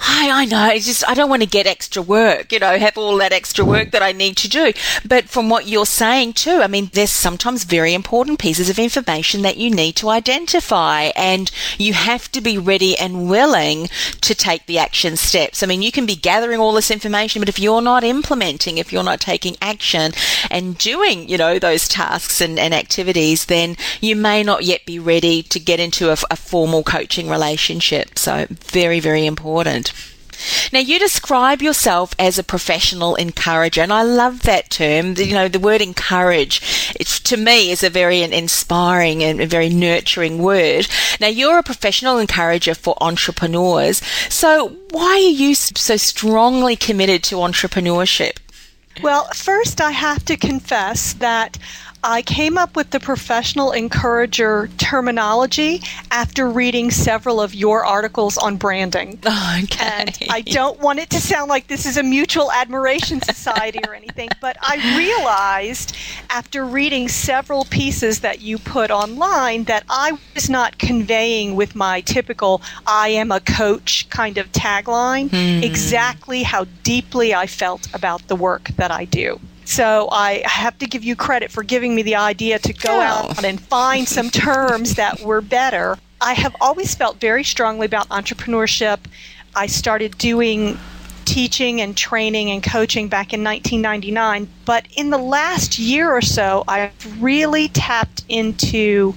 I, 0.00 0.30
I 0.32 0.44
know. 0.44 0.68
It's 0.68 0.86
just 0.86 1.08
I 1.08 1.14
don't 1.14 1.28
want 1.30 1.42
to 1.42 1.48
get 1.48 1.66
extra 1.66 2.00
work, 2.00 2.52
you 2.52 2.58
know, 2.58 2.78
have 2.78 2.96
all 2.96 3.16
that 3.18 3.32
extra 3.32 3.64
work 3.64 3.90
that 3.90 4.02
I 4.02 4.12
need 4.12 4.36
to 4.38 4.48
do. 4.48 4.72
But 5.04 5.28
from 5.28 5.48
what 5.48 5.66
you're 5.66 5.86
saying 5.86 6.34
too, 6.34 6.60
I 6.62 6.68
mean, 6.68 6.90
there's 6.92 7.10
sometimes 7.10 7.64
very 7.64 7.94
important 7.94 8.38
pieces 8.38 8.70
of 8.70 8.78
information 8.78 9.42
that 9.42 9.56
you 9.56 9.70
need 9.70 9.96
to 9.96 10.08
identify, 10.08 11.10
and 11.16 11.50
you 11.78 11.94
have 11.94 12.30
to 12.32 12.40
be 12.40 12.58
ready 12.58 12.96
and 12.96 13.28
willing 13.28 13.88
to 14.20 14.34
take 14.34 14.66
the 14.66 14.78
action 14.78 15.16
steps. 15.16 15.62
I 15.62 15.66
mean, 15.66 15.82
you 15.82 15.92
can 15.92 16.06
be 16.06 16.16
gathering 16.16 16.60
all 16.60 16.72
this 16.72 16.90
information, 16.90 17.40
but 17.40 17.48
if 17.48 17.58
you're 17.58 17.82
not 17.82 18.04
implementing, 18.04 18.78
if 18.78 18.92
you're 18.92 19.02
not 19.02 19.20
taking 19.20 19.56
action 19.60 20.12
and 20.50 20.78
doing, 20.78 21.28
you 21.28 21.38
know, 21.38 21.58
those 21.58 21.88
tasks 21.88 22.40
and, 22.40 22.58
and 22.58 22.72
activities, 22.72 23.46
then 23.46 23.76
you 24.00 24.14
may 24.14 24.42
not 24.42 24.64
yet 24.64 24.86
be 24.86 24.98
ready 24.98 25.42
to 25.42 25.58
get 25.58 25.80
into 25.80 26.10
a, 26.10 26.16
a 26.30 26.36
formal 26.36 26.82
coaching 26.82 27.28
relationship. 27.28 28.18
So 28.18 28.46
very, 28.50 29.00
very 29.00 29.26
important. 29.26 29.87
Now, 30.72 30.80
you 30.80 30.98
describe 30.98 31.62
yourself 31.62 32.14
as 32.18 32.38
a 32.38 32.44
professional 32.44 33.14
encourager, 33.14 33.82
and 33.82 33.92
I 33.92 34.02
love 34.02 34.42
that 34.42 34.70
term. 34.70 35.14
You 35.16 35.34
know, 35.34 35.48
the 35.48 35.58
word 35.58 35.80
encourage, 35.80 36.94
it's, 36.98 37.20
to 37.20 37.36
me, 37.36 37.70
is 37.70 37.82
a 37.82 37.90
very 37.90 38.22
inspiring 38.22 39.22
and 39.22 39.40
very 39.50 39.68
nurturing 39.68 40.38
word. 40.38 40.88
Now, 41.20 41.28
you're 41.28 41.58
a 41.58 41.62
professional 41.62 42.18
encourager 42.18 42.74
for 42.74 42.96
entrepreneurs. 43.00 44.02
So, 44.28 44.76
why 44.90 45.12
are 45.12 45.18
you 45.18 45.54
so 45.54 45.96
strongly 45.96 46.76
committed 46.76 47.22
to 47.24 47.36
entrepreneurship? 47.36 48.38
Well, 49.02 49.28
first, 49.34 49.80
I 49.80 49.92
have 49.92 50.24
to 50.24 50.36
confess 50.36 51.12
that 51.14 51.56
I 52.04 52.22
came 52.22 52.56
up 52.56 52.76
with 52.76 52.90
the 52.90 53.00
professional 53.00 53.72
encourager 53.72 54.68
terminology 54.78 55.82
after 56.10 56.48
reading 56.48 56.90
several 56.90 57.40
of 57.40 57.54
your 57.54 57.84
articles 57.84 58.38
on 58.38 58.56
branding. 58.56 59.18
Okay. 59.26 59.76
And 59.80 60.18
I 60.30 60.42
don't 60.42 60.78
want 60.80 61.00
it 61.00 61.10
to 61.10 61.20
sound 61.20 61.48
like 61.48 61.66
this 61.66 61.86
is 61.86 61.96
a 61.96 62.02
mutual 62.02 62.52
admiration 62.52 63.20
society 63.20 63.80
or 63.86 63.94
anything, 63.94 64.28
but 64.40 64.56
I 64.60 64.96
realized 64.96 65.96
after 66.30 66.64
reading 66.64 67.08
several 67.08 67.64
pieces 67.64 68.20
that 68.20 68.40
you 68.40 68.58
put 68.58 68.90
online 68.90 69.64
that 69.64 69.84
I 69.90 70.16
was 70.34 70.48
not 70.48 70.78
conveying 70.78 71.56
with 71.56 71.74
my 71.74 72.00
typical 72.02 72.62
I 72.86 73.08
am 73.08 73.32
a 73.32 73.40
coach 73.40 74.08
kind 74.10 74.38
of 74.38 74.50
tagline 74.52 75.30
hmm. 75.30 75.64
exactly 75.64 76.42
how 76.42 76.64
deeply 76.82 77.34
I 77.34 77.46
felt 77.46 77.92
about 77.94 78.28
the 78.28 78.36
work 78.36 78.68
that 78.76 78.90
I 78.90 79.04
do. 79.04 79.40
So 79.68 80.08
I 80.10 80.42
have 80.46 80.78
to 80.78 80.86
give 80.86 81.04
you 81.04 81.14
credit 81.14 81.52
for 81.52 81.62
giving 81.62 81.94
me 81.94 82.00
the 82.00 82.16
idea 82.16 82.58
to 82.58 82.72
go 82.72 82.88
oh. 82.90 83.00
out 83.00 83.44
and 83.44 83.60
find 83.60 84.08
some 84.08 84.30
terms 84.30 84.94
that 84.94 85.20
were 85.20 85.42
better. 85.42 85.98
I 86.22 86.32
have 86.32 86.56
always 86.58 86.94
felt 86.94 87.20
very 87.20 87.44
strongly 87.44 87.84
about 87.84 88.08
entrepreneurship. 88.08 88.98
I 89.54 89.66
started 89.66 90.16
doing 90.16 90.78
teaching 91.26 91.82
and 91.82 91.94
training 91.94 92.50
and 92.50 92.62
coaching 92.62 93.08
back 93.08 93.34
in 93.34 93.44
1999, 93.44 94.48
but 94.64 94.86
in 94.96 95.10
the 95.10 95.18
last 95.18 95.78
year 95.78 96.10
or 96.10 96.22
so, 96.22 96.64
I've 96.66 97.22
really 97.22 97.68
tapped 97.68 98.24
into 98.26 99.14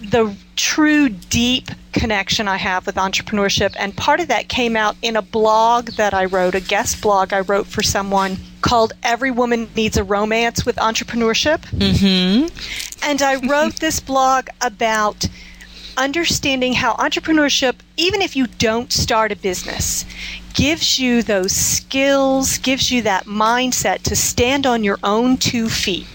the 0.00 0.32
true 0.54 1.08
deep 1.08 1.70
connection 1.92 2.46
I 2.46 2.56
have 2.56 2.86
with 2.86 2.94
entrepreneurship. 2.94 3.74
And 3.76 3.96
part 3.96 4.20
of 4.20 4.28
that 4.28 4.48
came 4.48 4.76
out 4.76 4.94
in 5.02 5.16
a 5.16 5.22
blog 5.22 5.86
that 5.96 6.14
I 6.14 6.26
wrote, 6.26 6.54
a 6.54 6.60
guest 6.60 7.02
blog 7.02 7.32
I 7.32 7.40
wrote 7.40 7.66
for 7.66 7.82
someone 7.82 8.36
called 8.72 8.94
Every 9.02 9.30
Woman 9.30 9.68
Needs 9.76 9.98
a 9.98 10.02
Romance 10.02 10.64
with 10.64 10.76
Entrepreneurship. 10.76 11.58
Mm-hmm. 11.76 13.06
And 13.06 13.20
I 13.20 13.34
wrote 13.46 13.80
this 13.80 14.00
blog 14.00 14.48
about 14.62 15.26
understanding 15.98 16.72
how 16.72 16.94
entrepreneurship, 16.94 17.74
even 17.98 18.22
if 18.22 18.34
you 18.34 18.46
don't 18.46 18.90
start 18.90 19.30
a 19.30 19.36
business, 19.36 20.06
gives 20.54 20.98
you 20.98 21.22
those 21.22 21.52
skills, 21.52 22.56
gives 22.56 22.90
you 22.90 23.02
that 23.02 23.26
mindset 23.26 24.00
to 24.04 24.16
stand 24.16 24.66
on 24.66 24.82
your 24.82 24.98
own 25.04 25.36
two 25.36 25.68
feet 25.68 26.06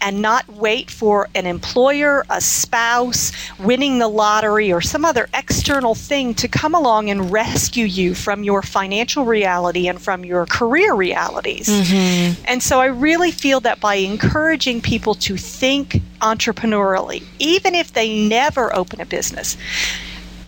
and 0.00 0.22
not 0.22 0.48
wait 0.48 0.90
for 0.90 1.28
an 1.34 1.46
employer, 1.46 2.24
a 2.30 2.40
spouse, 2.40 3.32
winning 3.58 3.98
the 3.98 4.08
lottery, 4.08 4.72
or 4.72 4.80
some 4.80 5.04
other 5.04 5.28
external 5.34 5.94
thing 5.94 6.34
to 6.34 6.48
come 6.48 6.74
along 6.74 7.10
and 7.10 7.30
rescue 7.30 7.84
you 7.84 8.14
from 8.14 8.44
your 8.44 8.62
financial 8.62 9.24
reality 9.24 9.88
and 9.88 10.00
from 10.00 10.24
your 10.24 10.46
career 10.46 10.94
realities. 10.94 11.68
Mm-hmm. 11.68 12.44
And 12.46 12.62
so 12.62 12.80
I 12.80 12.86
really 12.86 13.30
feel 13.30 13.60
that 13.60 13.80
by 13.80 13.96
encouraging 13.96 14.80
people 14.80 15.14
to 15.14 15.36
think 15.36 16.00
entrepreneurially, 16.20 17.22
even 17.38 17.74
if 17.74 17.92
they 17.92 18.28
never 18.28 18.74
open 18.74 19.00
a 19.00 19.06
business, 19.06 19.56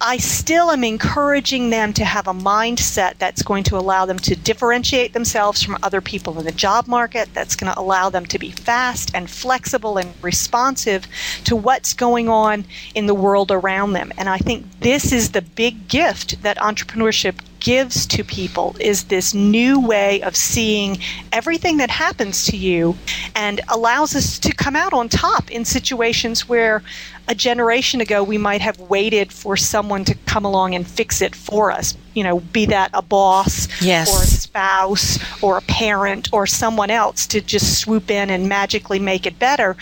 I 0.00 0.18
still 0.18 0.70
am 0.70 0.84
encouraging 0.84 1.70
them 1.70 1.92
to 1.94 2.04
have 2.04 2.28
a 2.28 2.32
mindset 2.32 3.18
that's 3.18 3.42
going 3.42 3.64
to 3.64 3.76
allow 3.76 4.06
them 4.06 4.18
to 4.20 4.36
differentiate 4.36 5.12
themselves 5.12 5.62
from 5.62 5.76
other 5.82 6.00
people 6.00 6.38
in 6.38 6.44
the 6.44 6.52
job 6.52 6.86
market, 6.86 7.28
that's 7.34 7.56
going 7.56 7.72
to 7.72 7.78
allow 7.78 8.08
them 8.08 8.24
to 8.26 8.38
be 8.38 8.52
fast 8.52 9.10
and 9.12 9.28
flexible 9.28 9.98
and 9.98 10.12
responsive 10.22 11.08
to 11.44 11.56
what's 11.56 11.94
going 11.94 12.28
on 12.28 12.64
in 12.94 13.06
the 13.06 13.14
world 13.14 13.50
around 13.50 13.92
them. 13.92 14.12
And 14.16 14.28
I 14.28 14.38
think 14.38 14.66
this 14.80 15.10
is 15.12 15.32
the 15.32 15.42
big 15.42 15.88
gift 15.88 16.42
that 16.42 16.58
entrepreneurship 16.58 17.40
gives 17.60 18.06
to 18.06 18.24
people 18.24 18.76
is 18.80 19.04
this 19.04 19.34
new 19.34 19.80
way 19.80 20.22
of 20.22 20.36
seeing 20.36 20.98
everything 21.32 21.76
that 21.78 21.90
happens 21.90 22.46
to 22.46 22.56
you 22.56 22.96
and 23.34 23.60
allows 23.68 24.14
us 24.14 24.38
to 24.38 24.54
come 24.54 24.76
out 24.76 24.92
on 24.92 25.08
top 25.08 25.50
in 25.50 25.64
situations 25.64 26.48
where 26.48 26.82
a 27.28 27.34
generation 27.34 28.00
ago 28.00 28.22
we 28.22 28.38
might 28.38 28.60
have 28.60 28.78
waited 28.80 29.32
for 29.32 29.56
someone 29.56 30.04
to 30.04 30.14
come 30.26 30.44
along 30.44 30.74
and 30.74 30.86
fix 30.86 31.20
it 31.20 31.34
for 31.34 31.70
us. 31.70 31.96
You 32.14 32.24
know 32.24 32.40
be 32.40 32.66
that 32.66 32.90
a 32.94 33.02
boss 33.02 33.68
yes. 33.82 34.08
or 34.08 34.22
a 34.22 34.26
spouse 34.26 35.18
or 35.42 35.58
a 35.58 35.62
parent 35.62 36.30
or 36.32 36.46
someone 36.46 36.90
else 36.90 37.26
to 37.28 37.40
just 37.40 37.78
swoop 37.78 38.10
in 38.10 38.30
and 38.30 38.48
magically 38.48 38.98
make 38.98 39.26
it 39.26 39.38
better. 39.38 39.76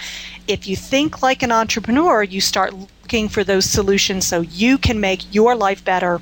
If 0.49 0.67
you 0.67 0.77
think 0.77 1.23
like 1.23 1.43
an 1.43 1.53
entrepreneur 1.53 2.23
you 2.23 2.41
start 2.41 2.75
looking 2.75 3.29
for 3.29 3.45
those 3.45 3.65
solutions 3.65 4.27
so 4.27 4.41
you 4.41 4.79
can 4.79 5.01
make 5.01 5.33
your 5.35 5.55
life 5.55 5.85
better 5.85 6.21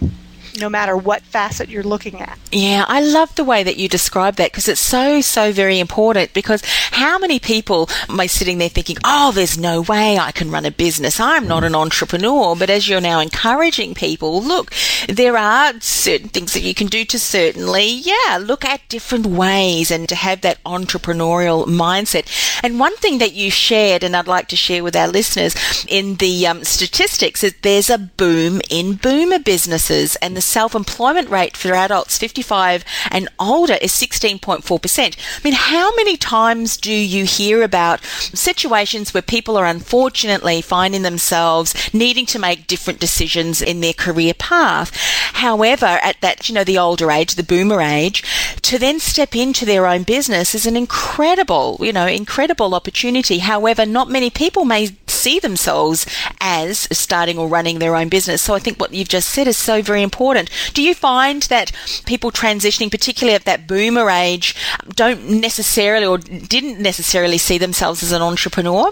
no 0.58 0.68
matter 0.68 0.96
what 0.96 1.23
facet 1.23 1.68
you're 1.68 1.82
looking 1.82 2.20
at. 2.20 2.38
Yeah, 2.52 2.84
I 2.87 3.00
love 3.00 3.34
the 3.34 3.44
way 3.44 3.62
that 3.62 3.76
you 3.76 3.88
describe 3.88 4.37
that 4.37 4.52
because 4.52 4.68
it's 4.68 4.80
so, 4.80 5.20
so 5.20 5.52
very 5.52 5.78
important. 5.78 6.32
Because 6.32 6.62
how 6.92 7.18
many 7.18 7.38
people 7.38 7.88
am 8.08 8.20
I 8.20 8.26
sitting 8.26 8.58
there 8.58 8.68
thinking, 8.68 8.96
oh, 9.04 9.32
there's 9.32 9.58
no 9.58 9.82
way 9.82 10.18
I 10.18 10.32
can 10.32 10.50
run 10.50 10.64
a 10.64 10.70
business. 10.70 11.18
I'm 11.18 11.49
not 11.49 11.64
an 11.64 11.75
entrepreneur. 11.75 12.54
But 12.56 12.70
as 12.70 12.88
you're 12.88 13.00
now 13.00 13.20
encouraging 13.20 13.94
people, 13.94 14.42
look, 14.42 14.73
there 15.08 15.37
are 15.37 15.80
certain 15.80 16.28
things 16.28 16.52
that 16.52 16.62
you 16.62 16.75
can 16.75 16.87
do 16.87 17.04
to 17.04 17.18
certainly, 17.18 17.87
yeah, 17.87 18.38
look 18.40 18.64
at 18.64 18.88
different 18.88 19.26
ways 19.26 19.90
and 19.90 20.08
to 20.08 20.14
have 20.14 20.42
that 20.42 20.62
entrepreneurial 20.64 21.66
mindset. 21.66 22.26
And 22.62 22.78
one 22.78 22.96
thing 22.96 23.18
that 23.18 23.32
you 23.32 23.50
shared, 23.50 24.04
and 24.04 24.14
I'd 24.16 24.26
like 24.26 24.49
to 24.49 24.56
share 24.56 24.84
with 24.84 24.96
our 24.96 25.08
listeners 25.08 25.54
in 25.88 26.16
the 26.16 26.46
um, 26.46 26.64
statistics, 26.64 27.42
is 27.42 27.54
there's 27.62 27.90
a 27.90 27.99
boom 27.99 28.61
in 28.70 28.94
boomer 28.94 29.38
businesses 29.38 30.16
and 30.16 30.37
the 30.37 30.43
self 30.44 30.74
employment 30.74 31.28
rate 31.30 31.56
for 31.56 31.74
adults 31.74 32.18
55 32.18 32.84
and 33.10 33.28
older 33.38 33.78
is 33.80 33.92
16.4%. 33.92 35.16
I 35.16 35.40
mean, 35.42 35.54
how 35.54 35.94
many 35.96 36.16
times 36.16 36.76
do 36.76 36.92
you 36.92 37.24
hear 37.24 37.62
about 37.62 38.02
situations 38.04 39.12
where 39.12 39.22
people 39.22 39.56
are 39.56 39.66
unfortunately 39.66 40.60
finding 40.60 41.02
themselves 41.02 41.74
needing 41.94 42.26
to 42.26 42.38
make 42.38 42.66
different 42.66 43.00
decisions 43.00 43.62
in 43.62 43.80
their 43.80 43.92
career 43.92 44.34
path? 44.34 44.94
However, 45.34 45.98
at 46.02 46.20
that, 46.20 46.48
you 46.48 46.54
know, 46.54 46.64
the 46.64 46.78
older 46.78 47.10
age, 47.10 47.34
the 47.34 47.42
boomer 47.42 47.80
age, 47.80 48.22
to 48.62 48.78
then 48.78 49.00
step 49.00 49.34
into 49.36 49.64
their 49.64 49.86
own 49.86 50.02
business 50.02 50.54
is 50.54 50.66
an 50.66 50.76
incredible, 50.76 51.78
you 51.80 51.92
know, 51.92 52.06
incredible 52.06 52.74
opportunity. 52.74 53.38
However, 53.38 53.84
not 53.86 54.10
many 54.10 54.30
people 54.30 54.64
may 54.64 54.90
see 55.06 55.38
themselves 55.38 56.06
as 56.40 56.88
starting 56.92 57.38
or 57.38 57.48
running 57.48 57.78
their 57.78 57.96
own 57.96 58.08
business. 58.08 58.42
So 58.42 58.54
I 58.54 58.58
think 58.58 58.78
what 58.78 58.92
you've 58.92 59.08
just 59.08 59.30
said 59.30 59.48
is 59.48 59.56
so 59.56 59.82
very 59.82 60.02
important. 60.02 60.33
Do 60.72 60.82
you 60.82 60.94
find 60.94 61.42
that 61.44 61.72
people 62.06 62.30
transitioning, 62.30 62.90
particularly 62.90 63.34
at 63.34 63.44
that 63.44 63.66
boomer 63.66 64.10
age, 64.10 64.54
don't 64.94 65.40
necessarily 65.40 66.06
or 66.06 66.18
didn't 66.18 66.80
necessarily 66.80 67.38
see 67.38 67.58
themselves 67.58 68.02
as 68.02 68.12
an 68.12 68.22
entrepreneur? 68.22 68.90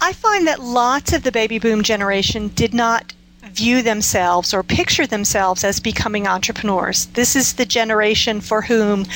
I 0.00 0.12
find 0.12 0.46
that 0.48 0.60
lots 0.60 1.12
of 1.12 1.22
the 1.22 1.30
baby 1.30 1.58
boom 1.58 1.82
generation 1.82 2.48
did 2.48 2.74
not 2.74 3.12
view 3.44 3.82
themselves 3.82 4.52
or 4.54 4.62
picture 4.62 5.06
themselves 5.06 5.62
as 5.64 5.78
becoming 5.78 6.26
entrepreneurs. 6.26 7.06
This 7.06 7.36
is 7.36 7.54
the 7.54 7.66
generation 7.66 8.40
for 8.40 8.62
whom 8.62 9.06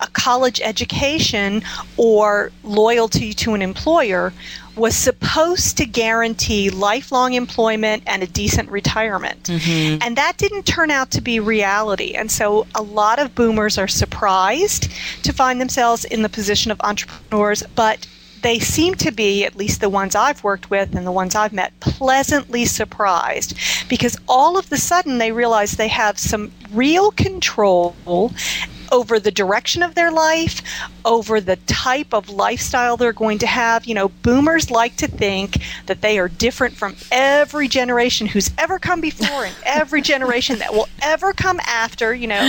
a 0.00 0.06
college 0.08 0.60
education 0.62 1.62
or 1.96 2.50
loyalty 2.64 3.32
to 3.32 3.54
an 3.54 3.62
employer 3.62 4.32
was 4.76 4.96
supposed 4.96 5.76
to 5.76 5.86
guarantee 5.86 6.70
lifelong 6.70 7.34
employment 7.34 8.02
and 8.06 8.22
a 8.22 8.26
decent 8.26 8.70
retirement. 8.70 9.44
Mm-hmm. 9.44 10.02
And 10.02 10.16
that 10.16 10.38
didn't 10.38 10.64
turn 10.64 10.90
out 10.90 11.10
to 11.12 11.20
be 11.20 11.40
reality. 11.40 12.14
And 12.14 12.30
so 12.30 12.66
a 12.74 12.82
lot 12.82 13.18
of 13.18 13.34
boomers 13.34 13.76
are 13.78 13.88
surprised 13.88 14.90
to 15.24 15.32
find 15.32 15.60
themselves 15.60 16.04
in 16.04 16.22
the 16.22 16.28
position 16.28 16.70
of 16.70 16.80
entrepreneurs, 16.80 17.62
but 17.74 18.06
they 18.42 18.58
seem 18.58 18.94
to 18.96 19.12
be, 19.12 19.44
at 19.44 19.56
least 19.56 19.80
the 19.80 19.88
ones 19.88 20.14
I've 20.14 20.42
worked 20.42 20.68
with 20.68 20.94
and 20.94 21.06
the 21.06 21.12
ones 21.12 21.34
I've 21.34 21.52
met, 21.52 21.78
pleasantly 21.80 22.64
surprised 22.64 23.56
because 23.88 24.18
all 24.28 24.58
of 24.58 24.68
the 24.68 24.76
sudden 24.76 25.18
they 25.18 25.32
realize 25.32 25.72
they 25.72 25.88
have 25.88 26.18
some 26.18 26.50
real 26.72 27.12
control 27.12 27.94
over 28.92 29.18
the 29.18 29.32
direction 29.32 29.82
of 29.82 29.96
their 29.96 30.12
life, 30.12 30.62
over 31.04 31.40
the 31.40 31.56
type 31.66 32.12
of 32.12 32.28
lifestyle 32.28 32.96
they're 32.96 33.12
going 33.12 33.38
to 33.38 33.46
have. 33.46 33.86
You 33.86 33.94
know, 33.94 34.08
boomers 34.08 34.70
like 34.70 34.96
to 34.98 35.08
think 35.08 35.56
that 35.86 36.02
they 36.02 36.18
are 36.18 36.28
different 36.28 36.76
from 36.76 36.94
every 37.10 37.66
generation 37.66 38.28
who's 38.28 38.52
ever 38.58 38.78
come 38.78 39.00
before 39.00 39.46
and 39.46 39.56
every 39.64 40.02
generation 40.12 40.58
that 40.58 40.72
will 40.72 40.88
ever 41.00 41.32
come 41.32 41.58
after. 41.66 42.14
You 42.14 42.28
know, 42.28 42.40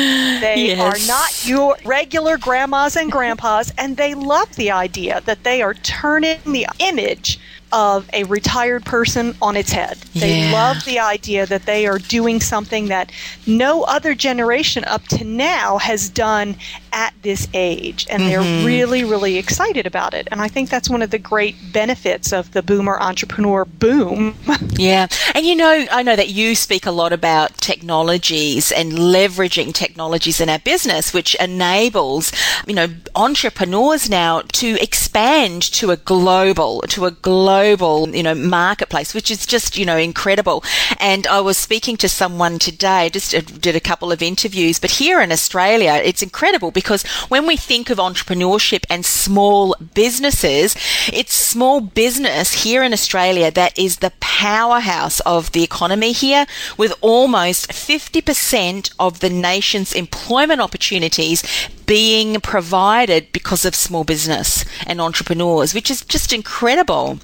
they 0.42 0.68
yes. 0.68 0.80
are 0.80 1.08
not 1.08 1.48
your 1.48 1.78
regular 1.86 2.38
grandmas 2.38 2.96
and 2.96 3.12
grandpas, 3.12 3.74
and 3.78 3.98
they 3.98 4.14
love 4.14 4.56
the 4.56 4.70
idea 4.70 5.22
that 5.22 5.44
they 5.44 5.62
are 5.62 5.74
turning 5.74 6.40
the 6.46 6.68
image 6.80 7.40
of 7.74 8.08
a 8.14 8.24
retired 8.26 8.86
person 8.86 9.36
on 9.42 9.58
its 9.58 9.72
head. 9.72 9.98
They 10.14 10.42
Yeah. 10.42 10.52
love 10.54 10.86
the 10.86 11.00
idea 11.00 11.46
that 11.48 11.66
they 11.66 11.88
are 11.88 11.98
doing 11.98 12.40
something 12.40 12.88
that 12.88 13.12
no 13.48 13.82
other 13.84 14.14
generation 14.14 14.86
up 14.86 15.06
to 15.08 15.24
now 15.24 15.80
has 15.80 16.08
done 16.08 16.56
at 16.94 17.14
this 17.24 17.48
age. 17.54 18.06
And 18.10 18.24
they're 18.24 18.66
really, 18.66 19.04
really 19.04 19.38
excited 19.38 19.86
about 19.86 20.14
it. 20.14 20.28
And 20.32 20.40
I 20.40 20.48
think 20.48 20.70
that's 20.70 20.90
one 20.90 21.02
of 21.02 21.10
the 21.10 21.18
great 21.18 21.56
benefits 21.74 22.32
of 22.32 22.52
the 22.52 22.62
boomer 22.62 22.98
entrepreneur 23.00 23.66
boom. 23.66 24.36
Yeah. 24.76 25.08
And 25.36 25.46
you 25.46 25.56
know, 25.56 25.86
I 25.92 26.02
know 26.02 26.16
that 26.16 26.30
you 26.30 26.56
speak 26.56 26.88
a 26.88 26.92
lot 26.92 27.14
about 27.14 27.58
technologies 27.58 28.72
and 28.72 28.92
leveraging 28.92 29.74
technologies 29.74 30.42
in 30.42 30.50
our 30.50 30.58
business, 30.60 31.14
which 31.14 31.36
enables, 31.36 32.32
you 32.66 32.74
know, 32.74 32.88
entrepreneurs 33.16 34.10
now 34.10 34.42
to 34.54 34.82
expand 34.82 35.62
to 35.74 35.92
a 35.92 35.98
global, 35.98 36.82
to 36.90 37.06
a 37.06 37.12
global, 37.12 38.10
you 38.10 38.24
know, 38.24 38.34
marketplace, 38.34 39.14
which 39.14 39.30
is 39.30 39.46
just, 39.46 39.78
you 39.78 39.86
know, 39.86 39.98
incredible. 39.98 40.64
And 41.00 41.28
I 41.28 41.40
was 41.42 41.58
speaking 41.58 41.96
to 41.98 42.10
someone 42.10 42.58
today, 42.58 43.10
just 43.10 43.36
uh, 43.36 43.42
did 43.42 43.76
a 43.76 43.80
couple 43.80 44.12
of 44.12 44.22
interviews, 44.22 44.80
but 44.80 44.92
here 44.92 45.22
in 45.22 45.32
Australia, 45.32 46.02
it's 46.04 46.24
incredible 46.24 46.72
because 46.84 47.04
when 47.30 47.48
we 47.48 47.56
think 47.56 47.90
of 47.90 47.98
entrepreneurship 47.98 48.86
and 48.90 49.06
small 49.06 49.76
businesses, 49.94 50.76
it's 51.12 51.34
small 51.34 51.80
business 51.80 52.64
here 52.64 52.84
in 52.84 52.94
Australia 52.94 53.50
that 53.52 53.78
is 53.80 53.98
the 53.98 54.12
powerhouse 54.20 55.20
of 55.22 55.52
the 55.54 55.64
economy 55.64 56.12
here, 56.12 56.46
with 56.78 56.94
almost 57.02 57.70
50% 57.70 58.94
of 59.00 59.22
the 59.22 59.30
nation's 59.30 59.94
employment 59.94 60.60
opportunities 60.60 61.44
being 61.86 62.40
provided 62.42 63.32
because 63.32 63.64
of 63.66 63.76
small 63.76 64.04
business 64.04 64.66
and 64.86 65.00
entrepreneurs, 65.00 65.74
which 65.74 65.90
is 65.90 66.02
just 66.02 66.34
incredible. 66.34 67.20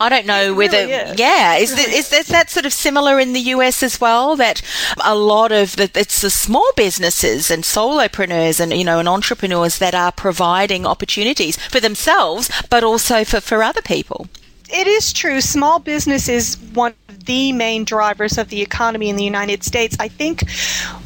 I 0.00 0.08
don't 0.08 0.26
know 0.26 0.52
It 0.52 0.56
whether, 0.56 0.78
really 0.78 0.92
is. 0.92 1.18
yeah, 1.18 1.54
is, 1.56 1.72
is, 1.78 2.12
is 2.12 2.28
that 2.28 2.50
sort 2.50 2.66
of 2.66 2.72
similar 2.72 3.18
in 3.20 3.32
the 3.32 3.40
US 3.40 3.82
as 3.82 4.00
well? 4.00 4.36
That 4.36 4.62
a 5.04 5.14
lot 5.14 5.52
of 5.52 5.76
the, 5.76 5.90
it's 5.94 6.20
the 6.20 6.30
small 6.30 6.70
businesses 6.76 7.50
and 7.50 7.64
solopreneurs 7.64 8.60
and, 8.60 8.72
you 8.72 8.84
know, 8.84 8.98
and 8.98 9.08
entrepreneurs 9.08 9.78
that 9.78 9.94
are 9.94 10.12
providing 10.12 10.86
opportunities 10.86 11.56
for 11.68 11.80
themselves, 11.80 12.50
but 12.70 12.82
also 12.84 13.24
for, 13.24 13.40
for 13.40 13.62
other 13.62 13.82
people. 13.82 14.26
it 14.70 14.86
is 14.86 15.12
true. 15.12 15.40
Small 15.40 15.78
business 15.78 16.28
is 16.28 16.56
one 16.72 16.94
of 17.08 17.24
the 17.26 17.52
main 17.52 17.84
drivers 17.84 18.38
of 18.38 18.48
the 18.48 18.60
economy 18.60 19.08
in 19.08 19.16
the 19.16 19.24
United 19.24 19.62
States. 19.62 19.96
I 20.00 20.08
think 20.08 20.48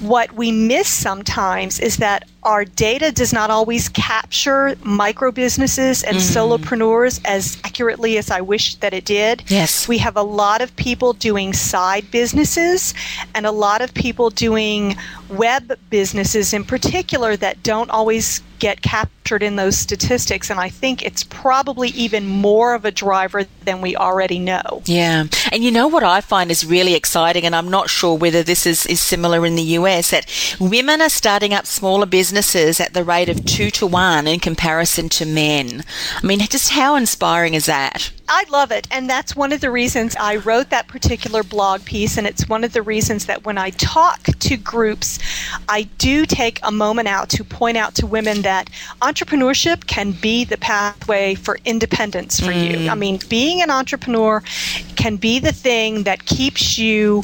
what 0.00 0.32
we 0.32 0.50
miss 0.52 0.88
sometimes 0.88 1.78
is 1.78 1.98
that 1.98 2.24
our 2.48 2.64
data 2.64 3.12
does 3.12 3.30
not 3.30 3.50
always 3.50 3.90
capture 3.90 4.74
micro 4.82 5.30
businesses 5.30 6.02
and 6.02 6.16
mm-hmm. 6.16 6.38
solopreneurs 6.38 7.20
as 7.26 7.58
accurately 7.62 8.16
as 8.16 8.30
I 8.30 8.40
wish 8.40 8.76
that 8.76 8.94
it 8.94 9.04
did. 9.04 9.44
Yes. 9.48 9.86
We 9.86 9.98
have 9.98 10.16
a 10.16 10.22
lot 10.22 10.62
of 10.62 10.74
people 10.76 11.12
doing 11.12 11.52
side 11.52 12.10
businesses 12.10 12.94
and 13.34 13.44
a 13.44 13.52
lot 13.52 13.82
of 13.82 13.92
people 13.92 14.30
doing 14.30 14.96
web 15.28 15.78
businesses 15.90 16.54
in 16.54 16.64
particular 16.64 17.36
that 17.36 17.62
don't 17.62 17.90
always 17.90 18.40
get 18.58 18.82
captured 18.82 19.42
in 19.42 19.56
those 19.56 19.76
statistics. 19.76 20.50
And 20.50 20.58
I 20.58 20.68
think 20.68 21.04
it's 21.04 21.22
probably 21.22 21.90
even 21.90 22.26
more 22.26 22.74
of 22.74 22.84
a 22.84 22.90
driver 22.90 23.44
than 23.62 23.80
we 23.80 23.94
already 23.94 24.38
know. 24.38 24.82
Yeah. 24.86 25.26
And 25.52 25.62
you 25.62 25.70
know 25.70 25.86
what 25.86 26.02
I 26.02 26.22
find 26.22 26.50
is 26.50 26.66
really 26.66 26.94
exciting, 26.94 27.44
and 27.44 27.54
I'm 27.54 27.68
not 27.68 27.88
sure 27.88 28.16
whether 28.16 28.42
this 28.42 28.66
is, 28.66 28.84
is 28.86 29.00
similar 29.00 29.46
in 29.46 29.54
the 29.54 29.62
US, 29.62 30.10
that 30.10 30.26
women 30.58 31.00
are 31.00 31.08
starting 31.08 31.54
up 31.54 31.66
smaller 31.66 32.06
businesses 32.06 32.37
at 32.38 32.94
the 32.94 33.04
rate 33.04 33.28
of 33.28 33.44
two 33.44 33.70
to 33.72 33.86
one 33.86 34.26
in 34.26 34.40
comparison 34.40 35.08
to 35.08 35.26
men. 35.26 35.84
I 36.22 36.26
mean, 36.26 36.40
just 36.40 36.70
how 36.70 36.94
inspiring 36.94 37.54
is 37.54 37.66
that? 37.66 38.12
I 38.28 38.44
love 38.50 38.70
it. 38.70 38.86
And 38.90 39.08
that's 39.08 39.34
one 39.34 39.52
of 39.52 39.60
the 39.60 39.70
reasons 39.70 40.14
I 40.16 40.36
wrote 40.36 40.68
that 40.70 40.86
particular 40.86 41.42
blog 41.42 41.84
piece. 41.84 42.18
And 42.18 42.26
it's 42.26 42.48
one 42.48 42.62
of 42.62 42.72
the 42.72 42.82
reasons 42.82 43.26
that 43.26 43.44
when 43.44 43.56
I 43.56 43.70
talk 43.70 44.22
to 44.24 44.56
groups, 44.56 45.18
I 45.68 45.84
do 45.98 46.26
take 46.26 46.60
a 46.62 46.70
moment 46.70 47.08
out 47.08 47.30
to 47.30 47.44
point 47.44 47.76
out 47.78 47.94
to 47.96 48.06
women 48.06 48.42
that 48.42 48.68
entrepreneurship 49.00 49.86
can 49.86 50.12
be 50.12 50.44
the 50.44 50.58
pathway 50.58 51.34
for 51.34 51.58
independence 51.64 52.38
for 52.38 52.52
you. 52.52 52.76
Mm. 52.76 52.90
I 52.90 52.94
mean, 52.94 53.18
being 53.28 53.62
an 53.62 53.70
entrepreneur 53.70 54.42
can 54.96 55.16
be 55.16 55.38
the 55.38 55.52
thing 55.52 56.02
that 56.02 56.26
keeps 56.26 56.78
you 56.78 57.22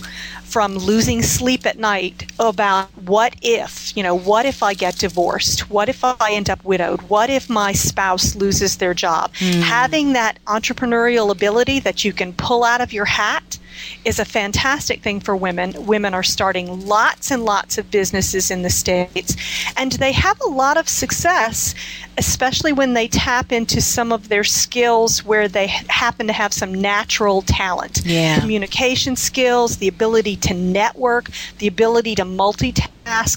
from 0.55 0.77
losing 0.77 1.21
sleep 1.21 1.67
at 1.67 1.79
night 1.79 2.31
about 2.39 2.89
what 2.99 3.35
if, 3.43 3.93
you 3.97 4.05
know, 4.05 4.15
what 4.15 4.47
if 4.47 4.63
I 4.63 4.73
get 4.73 4.97
divorced? 4.97 5.69
What 5.69 5.89
if 5.89 6.05
I 6.05 6.31
end 6.31 6.49
up 6.49 6.65
widowed? 6.65 7.03
What 7.11 7.29
if 7.29 7.51
my 7.51 7.73
spouse 7.73 8.37
loses 8.37 8.77
their 8.77 8.95
job? 8.95 9.33
Hmm. 9.37 9.63
Having 9.63 10.13
that 10.13 10.39
entrepreneurial 10.47 11.33
ability 11.33 11.81
that 11.81 12.05
you 12.05 12.13
can 12.13 12.33
pull 12.35 12.63
out 12.63 12.81
of 12.81 12.93
your 12.93 13.05
hat 13.05 13.59
is 14.05 14.19
a 14.19 14.25
fantastic 14.25 15.03
thing 15.03 15.21
for 15.21 15.37
women. 15.37 15.87
Women 15.87 16.15
are 16.15 16.23
starting 16.23 16.87
lots 16.87 17.31
and 17.31 17.45
lots 17.45 17.79
of 17.79 17.91
businesses 17.91 18.51
in 18.51 18.63
the 18.63 18.71
States, 18.71 19.37
and 19.77 19.93
they 19.93 20.13
have 20.13 20.41
a 20.41 20.49
lot 20.49 20.77
of 20.77 20.89
success, 20.89 21.75
especially 22.19 22.73
when 22.73 22.95
they 22.95 23.09
tap 23.09 23.53
into 23.53 23.81
some 23.81 24.13
of 24.13 24.29
their 24.29 24.45
skills 24.45 25.25
where 25.25 25.49
they 25.49 25.67
happen 25.67 26.27
to 26.27 26.33
have 26.33 26.53
some 26.53 26.75
natural 26.75 27.43
talent. 27.43 28.03
Yeah. 28.05 28.41
Communication 28.41 29.17
skills, 29.17 29.79
the 29.79 29.89
ability 29.89 30.37
to 30.37 30.55
network, 30.55 31.31
the 31.59 31.67
ability 31.67 32.15
to 32.17 32.25
multitask. 32.25 32.89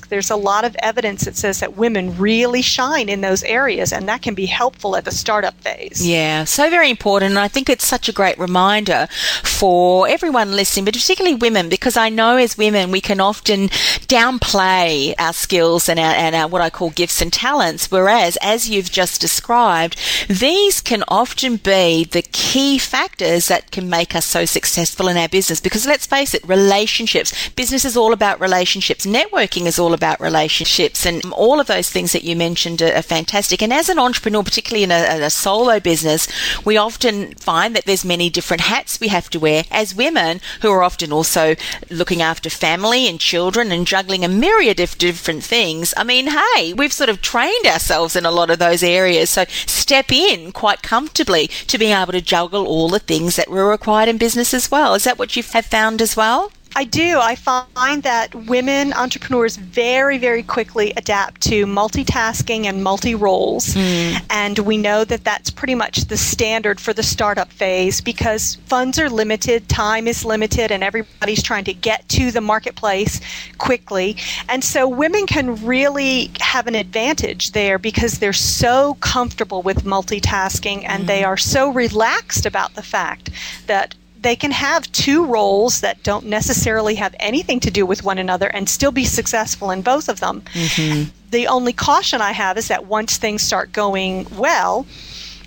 There's 0.09 0.31
a 0.31 0.35
lot 0.35 0.63
of 0.63 0.75
evidence 0.79 1.25
that 1.25 1.35
says 1.35 1.59
that 1.59 1.77
women 1.77 2.17
really 2.17 2.61
shine 2.61 3.09
in 3.09 3.21
those 3.21 3.43
areas, 3.43 3.91
and 3.91 4.07
that 4.07 4.21
can 4.21 4.33
be 4.33 4.45
helpful 4.45 4.95
at 4.95 5.05
the 5.05 5.11
startup 5.11 5.53
phase. 5.55 6.05
Yeah, 6.07 6.45
so 6.45 6.69
very 6.69 6.89
important. 6.89 7.31
And 7.31 7.39
I 7.39 7.47
think 7.47 7.69
it's 7.69 7.85
such 7.85 8.09
a 8.09 8.13
great 8.13 8.37
reminder 8.37 9.07
for 9.43 10.07
everyone 10.07 10.51
listening, 10.53 10.85
but 10.85 10.93
particularly 10.93 11.35
women, 11.35 11.69
because 11.69 11.97
I 11.97 12.09
know 12.09 12.37
as 12.37 12.57
women 12.57 12.91
we 12.91 13.01
can 13.01 13.19
often 13.19 13.67
downplay 14.07 15.13
our 15.19 15.33
skills 15.33 15.89
and 15.89 15.99
our, 15.99 16.13
and 16.13 16.35
our 16.35 16.47
what 16.47 16.61
I 16.61 16.69
call 16.69 16.89
gifts 16.91 17.21
and 17.21 17.31
talents. 17.31 17.91
Whereas, 17.91 18.37
as 18.41 18.69
you've 18.69 18.91
just 18.91 19.21
described, 19.21 19.97
these 20.27 20.81
can 20.81 21.03
often 21.07 21.57
be 21.57 22.03
the 22.05 22.21
key 22.21 22.77
factors 22.77 23.47
that 23.47 23.71
can 23.71 23.89
make 23.89 24.15
us 24.15 24.25
so 24.25 24.45
successful 24.45 25.07
in 25.07 25.17
our 25.17 25.29
business. 25.29 25.59
Because 25.59 25.85
let's 25.85 26.05
face 26.05 26.33
it, 26.33 26.47
relationships, 26.47 27.49
business 27.49 27.85
is 27.85 27.97
all 27.97 28.13
about 28.13 28.39
relationships, 28.39 29.05
networking 29.05 29.56
is 29.65 29.79
all 29.79 29.93
about 29.93 30.19
relationships, 30.19 31.05
and 31.05 31.23
all 31.31 31.59
of 31.59 31.67
those 31.67 31.89
things 31.89 32.11
that 32.11 32.23
you 32.23 32.35
mentioned 32.35 32.81
are, 32.81 32.93
are 32.93 33.01
fantastic. 33.01 33.61
And 33.61 33.73
as 33.73 33.89
an 33.89 33.99
entrepreneur, 33.99 34.43
particularly 34.43 34.83
in 34.83 34.91
a, 34.91 35.15
in 35.15 35.23
a 35.23 35.29
solo 35.29 35.79
business, 35.79 36.27
we 36.65 36.77
often 36.77 37.33
find 37.35 37.75
that 37.75 37.85
there's 37.85 38.05
many 38.05 38.29
different 38.29 38.61
hats 38.61 38.99
we 38.99 39.07
have 39.07 39.29
to 39.31 39.39
wear 39.39 39.63
as 39.71 39.95
women 39.95 40.41
who 40.61 40.69
are 40.71 40.83
often 40.83 41.11
also 41.11 41.55
looking 41.89 42.21
after 42.21 42.49
family 42.49 43.07
and 43.07 43.19
children 43.19 43.71
and 43.71 43.87
juggling 43.87 44.23
a 44.23 44.27
myriad 44.27 44.79
of 44.79 44.97
different 44.97 45.43
things. 45.43 45.93
I 45.95 46.03
mean, 46.03 46.27
hey, 46.27 46.73
we've 46.73 46.93
sort 46.93 47.09
of 47.09 47.21
trained 47.21 47.65
ourselves 47.65 48.15
in 48.15 48.25
a 48.25 48.31
lot 48.31 48.49
of 48.49 48.59
those 48.59 48.83
areas. 48.83 49.29
So 49.29 49.45
step 49.47 50.11
in 50.11 50.51
quite 50.51 50.81
comfortably 50.81 51.47
to 51.47 51.77
being 51.77 51.93
able 51.93 52.11
to 52.11 52.21
juggle 52.21 52.67
all 52.67 52.89
the 52.89 52.99
things 52.99 53.35
that 53.37 53.49
were 53.49 53.69
required 53.69 54.09
in 54.09 54.17
business 54.17 54.53
as 54.53 54.69
well. 54.69 54.93
Is 54.93 55.05
that 55.05 55.17
what 55.17 55.35
you 55.35 55.43
have 55.43 55.65
found 55.65 56.01
as 56.01 56.17
well? 56.17 56.51
I 56.77 56.83
do. 56.83 57.17
I 57.19 57.33
find 57.33 58.03
that 58.03 58.35
women 58.35 58.93
entrepreneurs 58.93 59.55
very, 59.55 60.19
very 60.19 60.43
quickly 60.43 60.93
adapt 60.95 61.41
to 61.49 61.65
multitasking 61.65 62.65
and 62.65 62.83
multi 62.83 63.15
roles. 63.15 63.73
Hmm. 63.73 64.17
And 64.29 64.59
we 64.59 64.77
know 64.77 65.03
that 65.03 65.23
that's 65.23 65.49
pretty 65.49 65.73
much 65.73 66.05
the 66.05 66.17
standard 66.17 66.79
for 66.79 66.93
the 66.93 67.01
startup 67.01 67.51
phase 67.51 67.99
because 67.99 68.59
funds 68.67 68.99
are 68.99 69.09
limited, 69.09 69.67
time 69.69 70.07
is 70.07 70.23
limited, 70.23 70.71
and 70.71 70.83
everybody's 70.83 71.41
trying 71.41 71.63
to 71.63 71.73
get 71.73 72.07
to 72.09 72.29
the 72.29 72.41
marketplace 72.41 73.21
quickly. 73.57 74.15
And 74.47 74.63
so 74.63 74.87
women 74.87 75.25
can 75.25 75.65
really 75.65 76.29
have 76.41 76.67
an 76.67 76.75
advantage 76.75 77.53
there 77.53 77.79
because 77.79 78.19
they're 78.19 78.33
so 78.33 78.93
comfortable 78.99 79.63
with 79.63 79.83
multitasking 79.83 80.83
and 80.87 81.01
hmm. 81.01 81.07
they 81.07 81.23
are 81.23 81.37
so 81.37 81.71
relaxed 81.71 82.45
about 82.45 82.75
the 82.75 82.83
fact 82.83 83.31
that 83.65 83.95
they 84.27 84.35
can 84.35 84.51
have 84.51 84.91
two 84.91 85.25
roles 85.25 85.79
that 85.79 86.03
don't 86.03 86.25
necessarily 86.25 86.95
have 86.95 87.15
anything 87.17 87.61
to 87.61 87.71
do 87.71 87.85
with 87.85 88.03
one 88.03 88.17
another 88.17 88.47
and 88.47 88.67
still 88.67 88.91
be 88.91 89.05
successful 89.05 89.71
in 89.71 89.81
both 89.81 90.09
of 90.09 90.19
them. 90.19 90.41
Mm-hmm. 90.53 91.09
The 91.31 91.47
only 91.47 91.71
caution 91.71 92.19
I 92.19 92.33
have 92.33 92.57
is 92.57 92.67
that 92.67 92.87
once 92.87 93.15
things 93.15 93.41
start 93.41 93.71
going 93.71 94.27
well, 94.37 94.85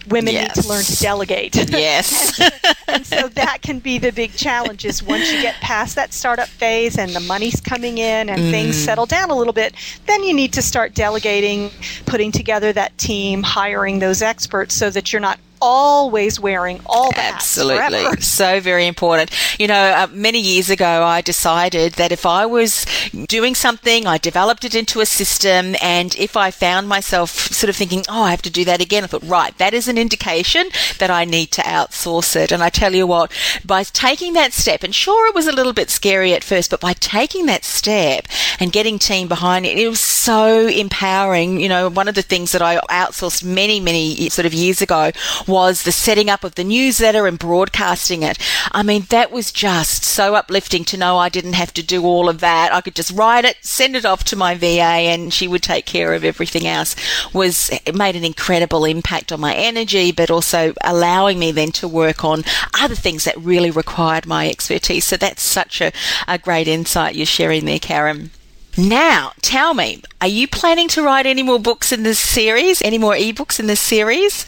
women 0.09 0.35
need 0.35 0.55
to 0.55 0.66
learn 0.66 0.83
to 0.85 0.97
delegate. 0.97 1.57
Yes. 1.71 2.40
and 2.88 3.07
so 3.07 3.29
that 3.29 3.61
can 3.61 3.81
be 3.81 3.99
the 3.99 4.12
big 4.12 4.33
challenge 4.33 4.87
is 4.87 5.03
once 5.03 5.31
you 5.31 5.43
get 5.43 5.57
past 5.57 5.95
that 5.97 6.14
startup 6.14 6.49
phase 6.49 6.99
and 6.99 7.12
the 7.12 7.21
money's 7.21 7.61
coming 7.61 7.99
in 7.99 8.31
and 8.31 8.40
things 8.51 8.77
mm-hmm. 8.77 8.85
settle 8.87 9.07
down 9.07 9.31
a 9.31 9.37
little 9.37 9.53
bit, 9.53 9.75
then 10.07 10.25
you 10.25 10.33
need 10.33 10.55
to 10.55 10.62
start 10.62 10.95
delegating, 10.95 11.71
putting 12.07 12.33
together 12.33 12.73
that 12.73 12.97
team, 12.97 13.43
hiring 13.43 13.99
those 13.99 14.23
experts 14.23 14.75
so 14.75 14.88
that 14.88 15.12
you're 15.12 15.21
not 15.21 15.38
always 15.61 16.40
wearing 16.40 16.81
all 16.87 17.11
that. 17.12 17.35
Absolutely. 17.35 18.20
So 18.20 18.61
very 18.61 18.87
important. 18.87 19.31
You 19.59 19.68
know, 19.68 19.75
uh, 19.75 20.07
many 20.12 20.40
years 20.40 20.70
ago, 20.70 21.05
I 21.05 21.20
decided 21.20 21.94
that 21.94 22.12
if 22.12 22.27
I 22.27 22.46
was 22.46 22.87
doing 23.29 23.55
something, 23.55 24.07
I 24.07 24.18
developed 24.18 24.64
it 24.64 24.75
into 24.75 25.01
a 25.01 25.07
system, 25.07 25.77
and 25.83 26.14
if 26.16 26.37
I 26.37 26.51
found 26.51 26.88
myself 26.88 27.31
sort 27.31 27.68
of 27.68 27.77
thinking, 27.77 28.03
oh, 28.09 28.23
I 28.25 28.31
have 28.31 28.42
to 28.42 28.51
do 28.51 28.64
that 28.64 28.81
again, 28.81 29.05
I 29.05 29.07
thought, 29.07 29.23
right, 29.25 29.57
that 29.59 29.75
is 29.75 29.88
an 29.88 29.99
indication 29.99 30.68
that 30.99 31.11
I 31.11 31.25
need 31.25 31.51
to 31.53 31.62
outsource 31.62 32.37
it. 32.37 32.53
And 32.53 32.62
I 32.62 32.70
tell 32.70 32.94
you 32.94 33.07
what, 33.07 33.33
by 33.64 33.83
taking 33.83 34.33
that 34.35 34.53
step, 34.53 34.83
and 34.83 34.94
sure, 34.94 35.29
it 35.29 35.35
was 35.35 35.46
a 35.46 35.53
little 35.53 35.73
bit 35.73 35.90
scary 35.90 36.33
at 36.35 36.44
first, 36.44 36.70
but 36.70 36.81
by 36.81 36.94
taking 36.94 37.46
that 37.46 37.64
step 37.64 38.27
and 38.59 38.73
getting 38.73 38.99
team 38.99 39.29
behind 39.29 39.66
it, 39.66 39.79
it 39.79 39.88
was 39.88 40.01
so 40.01 40.66
empowering. 40.66 41.61
You 41.61 41.68
know, 41.68 41.88
one 41.88 42.09
of 42.09 42.14
the 42.14 42.23
things 42.23 42.53
that 42.53 42.62
I 42.62 42.79
outsourced 42.90 43.44
many, 43.44 43.81
many 43.81 44.29
sort 44.31 44.46
of 44.46 44.55
years 44.55 44.81
ago 44.81 45.11
was 45.51 45.83
the 45.83 45.93
setting 45.93 46.31
up 46.31 46.45
of 46.45 46.55
the 46.55 46.65
newsletter 46.65 47.27
and 47.27 47.39
broadcasting 47.39 48.23
it. 48.23 48.39
I 48.73 48.83
mean, 48.83 49.03
that 49.11 49.31
was 49.31 49.53
just 49.53 50.05
so 50.05 50.35
uplifting 50.35 50.85
to 50.87 50.97
know 50.97 51.19
I 51.19 51.29
didn't 51.29 51.55
have 51.55 51.75
to 51.75 51.83
do 51.83 52.05
all 52.05 52.29
of 52.29 52.41
that. 52.41 52.73
I 52.73 52.81
could 52.81 52.95
just 52.95 53.11
write 53.13 53.45
it, 53.45 53.57
send 53.61 53.97
it 53.97 54.05
off 54.05 54.25
to 54.25 54.37
my 54.37 54.55
VA, 54.55 55.11
and 55.11 55.33
she 55.35 55.49
would 55.49 55.63
take 55.63 55.87
care 55.87 56.15
of 56.15 56.25
everything 56.25 56.67
else. 56.67 56.97
Was 57.35 57.71
it 57.85 57.95
made 57.95 58.17
an 58.17 58.25
incredible 58.25 58.85
impact 58.85 59.33
on 59.33 59.41
my 59.41 59.55
energy, 59.55 60.13
but 60.13 60.31
also 60.31 60.73
allowing 60.83 61.39
me 61.39 61.53
then 61.53 61.73
to 61.73 61.89
work 61.89 62.25
on 62.25 62.45
other 62.81 62.95
things 62.95 63.25
that 63.25 63.37
really 63.39 63.71
required 63.71 64.27
my 64.27 64.49
expertise. 64.49 65.05
So 65.05 65.17
that's 65.17 65.43
such 65.43 65.81
a, 65.81 65.93
a 66.29 66.39
great 66.39 66.69
insight 66.69 67.17
you're 67.17 67.27
sharing 67.27 67.65
there, 67.65 67.79
Karen. 67.79 68.31
Now, 68.77 69.33
tell 69.43 69.75
me, 69.75 70.03
are 70.21 70.29
you 70.29 70.47
planning 70.47 70.89
to 70.89 71.03
write 71.03 71.27
any 71.27 71.43
more 71.43 71.59
books 71.59 71.93
in 71.93 72.03
this 72.03 72.19
series? 72.19 72.81
Any 72.83 72.99
more 72.99 73.15
ebooks 73.15 73.59
in 73.59 73.67
this 73.67 73.81
series? 73.81 74.47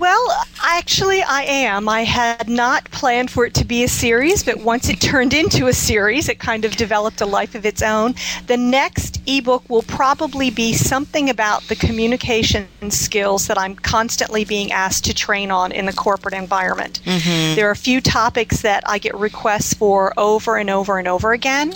Well, 0.00 0.44
actually, 0.62 1.22
I 1.22 1.42
am. 1.42 1.86
I 1.86 2.04
had 2.04 2.48
not 2.48 2.90
planned 2.90 3.30
for 3.30 3.44
it 3.44 3.52
to 3.56 3.66
be 3.66 3.84
a 3.84 3.88
series, 3.88 4.42
but 4.42 4.56
once 4.56 4.88
it 4.88 4.98
turned 4.98 5.34
into 5.34 5.66
a 5.66 5.74
series, 5.74 6.30
it 6.30 6.38
kind 6.38 6.64
of 6.64 6.74
developed 6.76 7.20
a 7.20 7.26
life 7.26 7.54
of 7.54 7.66
its 7.66 7.82
own. 7.82 8.14
The 8.46 8.56
next 8.56 9.20
ebook 9.26 9.68
will 9.68 9.82
probably 9.82 10.48
be 10.48 10.72
something 10.72 11.28
about 11.28 11.64
the 11.64 11.76
communication 11.76 12.66
skills 12.88 13.46
that 13.46 13.58
I'm 13.58 13.74
constantly 13.74 14.46
being 14.46 14.72
asked 14.72 15.04
to 15.04 15.12
train 15.12 15.50
on 15.50 15.70
in 15.70 15.84
the 15.84 15.92
corporate 15.92 16.32
environment. 16.32 17.00
Mm-hmm. 17.04 17.56
There 17.56 17.68
are 17.68 17.72
a 17.72 17.76
few 17.76 18.00
topics 18.00 18.62
that 18.62 18.82
I 18.86 18.96
get 18.96 19.14
requests 19.14 19.74
for 19.74 20.14
over 20.18 20.56
and 20.56 20.70
over 20.70 20.98
and 20.98 21.08
over 21.08 21.32
again, 21.32 21.74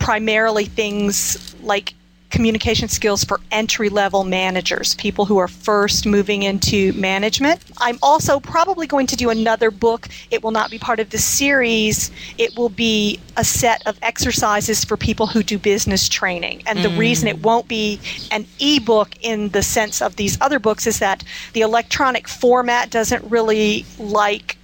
primarily 0.00 0.64
things 0.64 1.54
like 1.62 1.94
communication 2.32 2.88
skills 2.88 3.22
for 3.22 3.38
entry 3.52 3.88
level 3.88 4.24
managers, 4.24 4.94
people 4.96 5.26
who 5.26 5.38
are 5.38 5.46
first 5.46 6.06
moving 6.06 6.42
into 6.42 6.92
management. 6.94 7.60
I'm 7.76 7.98
also 8.02 8.40
probably 8.40 8.86
going 8.86 9.06
to 9.08 9.16
do 9.16 9.30
another 9.30 9.70
book. 9.70 10.08
It 10.30 10.42
will 10.42 10.50
not 10.50 10.70
be 10.70 10.78
part 10.78 10.98
of 10.98 11.10
the 11.10 11.18
series, 11.18 12.10
it 12.38 12.56
will 12.56 12.70
be 12.70 13.20
a 13.36 13.44
set 13.44 13.86
of 13.86 13.98
exercises 14.02 14.82
for 14.84 14.96
people 14.96 15.26
who 15.26 15.42
do 15.42 15.58
business 15.58 16.08
training. 16.08 16.62
And 16.66 16.80
the 16.80 16.88
mm. 16.88 16.98
reason 16.98 17.28
it 17.28 17.42
won't 17.42 17.68
be 17.68 18.00
an 18.30 18.46
ebook 18.58 19.10
in 19.20 19.50
the 19.50 19.62
sense 19.62 20.02
of 20.02 20.16
these 20.16 20.40
other 20.40 20.58
books 20.58 20.86
is 20.86 20.98
that 20.98 21.22
the 21.52 21.60
electronic 21.60 22.26
format 22.26 22.90
doesn't 22.90 23.30
really 23.30 23.84
like 23.98 24.56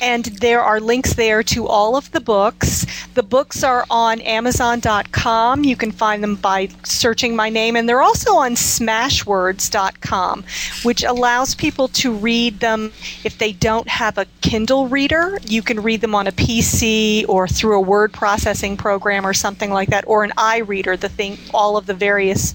and 0.00 0.24
there 0.26 0.60
are 0.60 0.80
links 0.80 1.14
there 1.14 1.42
to 1.42 1.66
all 1.66 1.96
of 1.96 2.10
the 2.12 2.20
books. 2.20 2.86
The 3.14 3.22
books 3.22 3.62
are 3.62 3.86
on 3.90 4.20
Amazon.com. 4.20 5.64
You 5.64 5.76
can 5.76 5.92
find 5.92 6.22
them 6.22 6.36
by 6.36 6.68
searching 6.84 7.36
my 7.36 7.48
name, 7.48 7.76
and 7.76 7.88
they're 7.88 8.02
also 8.02 8.34
on 8.34 8.54
Smashwords.com, 8.54 10.44
which 10.82 11.02
allows 11.04 11.54
people 11.54 11.88
to 11.88 12.12
read 12.12 12.60
them 12.60 12.92
if 13.24 13.38
they 13.38 13.52
don't 13.52 13.88
have 13.88 14.18
a 14.18 14.26
Kindle 14.40 14.88
reader. 14.88 15.38
You 15.44 15.62
can 15.62 15.80
read 15.80 16.00
them 16.00 16.14
on 16.14 16.26
a 16.26 16.32
PC 16.32 17.26
or 17.28 17.48
through 17.48 17.76
a 17.76 17.80
word 17.80 18.12
processing 18.12 18.76
program 18.76 19.26
or 19.26 19.34
something 19.34 19.70
like 19.70 19.90
that, 19.90 20.04
or 20.06 20.24
an 20.24 20.32
iReader, 20.36 20.98
the 20.98 21.08
thing, 21.08 21.38
all 21.52 21.76
of 21.76 21.86
the 21.86 21.94
various 21.94 22.54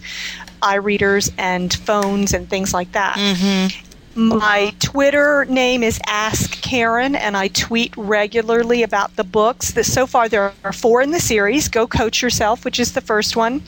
iReaders 0.61 1.31
and 1.37 1.73
phones 1.73 2.33
and 2.33 2.49
things 2.49 2.73
like 2.73 2.91
that. 2.91 3.15
Mm-hmm. 3.17 3.88
My 4.15 4.73
Twitter 4.79 5.45
name 5.45 5.83
is 5.83 5.99
Ask 6.07 6.61
Karen, 6.61 7.15
and 7.15 7.37
I 7.37 7.47
tweet 7.49 7.93
regularly 7.95 8.83
about 8.83 9.15
the 9.15 9.23
books. 9.23 9.71
That 9.71 9.85
so 9.85 10.07
far 10.07 10.27
there 10.27 10.51
are 10.63 10.73
four 10.73 11.01
in 11.01 11.11
the 11.11 11.19
series. 11.19 11.67
Go 11.67 11.87
Coach 11.87 12.21
Yourself, 12.21 12.65
which 12.65 12.79
is 12.79 12.93
the 12.93 13.01
first 13.01 13.35
one. 13.35 13.61